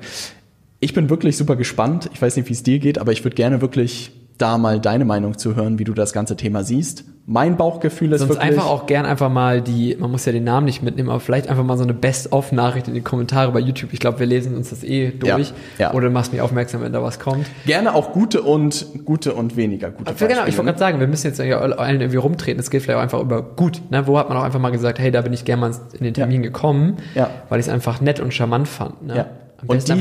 [0.79, 2.09] Ich bin wirklich super gespannt.
[2.13, 5.05] Ich weiß nicht, wie es dir geht, aber ich würde gerne wirklich da mal deine
[5.05, 7.05] Meinung zu hören, wie du das ganze Thema siehst.
[7.25, 8.49] Mein Bauchgefühl ist Sonst wirklich...
[8.49, 11.47] einfach auch gern einfach mal die, man muss ja den Namen nicht mitnehmen, aber vielleicht
[11.47, 13.93] einfach mal so eine Best-of-Nachricht in die Kommentare bei YouTube.
[13.93, 15.49] Ich glaube, wir lesen uns das eh durch.
[15.49, 15.93] Ja, ja.
[15.93, 17.47] Oder du machst mich aufmerksam, wenn da was kommt.
[17.65, 20.31] Gerne auch gute und gute und weniger gute Beispiele.
[20.31, 22.59] Genau, ich wollte gerade sagen, wir müssen jetzt allen irgendwie rumtreten.
[22.59, 23.81] Es geht vielleicht auch einfach über gut.
[23.89, 24.05] Ne?
[24.05, 26.13] Wo hat man auch einfach mal gesagt, hey, da bin ich gerne mal in den
[26.13, 26.49] Termin ja.
[26.49, 27.29] gekommen, ja.
[27.47, 29.01] weil ich es einfach nett und charmant fand.
[29.07, 29.15] Ne?
[29.15, 29.25] Ja.
[29.67, 29.93] Und, die,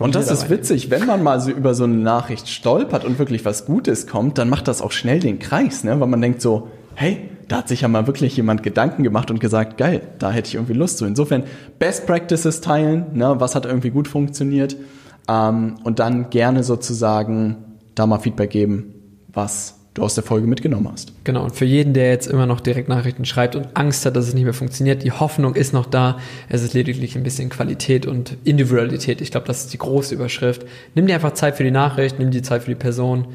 [0.00, 3.44] und das ist witzig, wenn man mal so über so eine Nachricht stolpert und wirklich
[3.44, 5.98] was Gutes kommt, dann macht das auch schnell den Kreis, ne?
[6.00, 9.40] weil man denkt so, hey, da hat sich ja mal wirklich jemand Gedanken gemacht und
[9.40, 11.06] gesagt, geil, da hätte ich irgendwie Lust zu.
[11.06, 11.44] Insofern
[11.78, 13.36] Best Practices teilen, ne?
[13.38, 14.76] was hat irgendwie gut funktioniert
[15.28, 17.56] ähm, und dann gerne sozusagen
[17.94, 18.94] da mal Feedback geben,
[19.28, 21.12] was du aus der Folge mitgenommen hast.
[21.24, 24.34] Genau, und für jeden, der jetzt immer noch Direktnachrichten schreibt und Angst hat, dass es
[24.34, 26.18] nicht mehr funktioniert, die Hoffnung ist noch da.
[26.48, 29.20] Es ist lediglich ein bisschen Qualität und Individualität.
[29.20, 30.66] Ich glaube, das ist die große Überschrift.
[30.94, 33.26] Nimm dir einfach Zeit für die Nachricht, nimm dir Zeit für die Person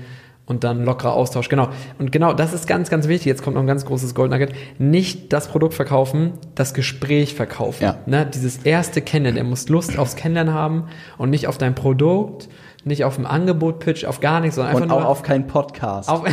[0.52, 1.50] und dann lockerer Austausch.
[1.50, 1.70] Genau.
[1.98, 3.26] Und genau, das ist ganz, ganz wichtig.
[3.26, 4.52] Jetzt kommt noch ein ganz großes Gold Nugget.
[4.78, 7.84] Nicht das Produkt verkaufen, das Gespräch verkaufen.
[7.84, 7.98] Ja.
[8.06, 8.30] Ne?
[8.32, 9.46] Dieses erste Kennenlernen.
[9.46, 12.50] Er muss Lust aufs Kennenlernen haben und nicht auf dein Produkt
[12.84, 16.10] nicht auf dem Angebot-Pitch, auf gar nichts, sondern einfach Und auch nur auf keinen Podcast.
[16.10, 16.24] Auf,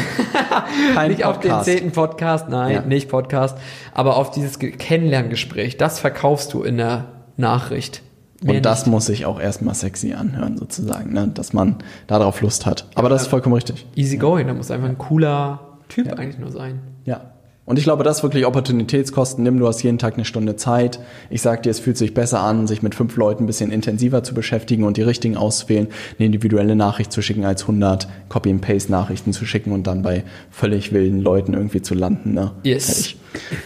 [0.94, 1.58] Kein nicht Podcast.
[1.58, 2.80] auf den zehnten Podcast, nein, ja.
[2.80, 3.58] nicht Podcast,
[3.92, 5.76] aber auf dieses Kennenlerngespräch.
[5.76, 7.04] Das verkaufst du in der
[7.36, 8.02] Nachricht.
[8.43, 8.93] Mehr Und das nicht.
[8.93, 11.28] muss sich auch erstmal sexy anhören, sozusagen, ne?
[11.28, 11.76] dass man
[12.07, 12.86] darauf Lust hat.
[12.95, 13.86] Aber das ist vollkommen richtig.
[13.97, 16.80] Easy going, da muss einfach ein cooler Typ eigentlich nur sein.
[17.05, 17.32] Ja.
[17.68, 19.44] Und ich glaube, das ist wirklich Opportunitätskosten.
[19.44, 21.00] Nimm, du hast jeden Tag eine Stunde Zeit.
[21.28, 24.22] Ich sag dir, es fühlt sich besser an, sich mit fünf Leuten ein bisschen intensiver
[24.24, 25.88] zu beschäftigen und die richtigen auszuwählen,
[26.18, 31.20] eine individuelle Nachricht zu schicken, als 100 Copy-and-Paste-Nachrichten zu schicken und dann bei völlig wilden
[31.20, 32.32] Leuten irgendwie zu landen.
[32.32, 32.52] Ne?
[32.62, 33.16] Yes.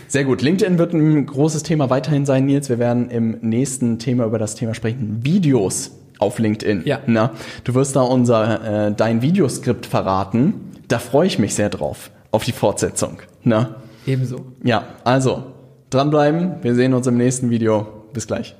[0.08, 0.42] Sehr gut.
[0.42, 2.68] LinkedIn wird ein großes Thema weiterhin sein, Nils.
[2.70, 5.20] Wir werden im nächsten Thema über das Thema sprechen.
[5.22, 6.82] Videos auf LinkedIn.
[6.86, 6.98] Ja.
[7.06, 7.30] Na,
[7.62, 10.54] du wirst da unser äh, dein Videoskript verraten.
[10.88, 13.18] Da freue ich mich sehr drauf auf die Fortsetzung.
[13.44, 13.76] Na?
[14.06, 14.46] Ebenso.
[14.62, 15.44] Ja, also
[15.90, 16.56] dranbleiben.
[16.62, 17.86] Wir sehen uns im nächsten Video.
[18.12, 18.54] Bis gleich.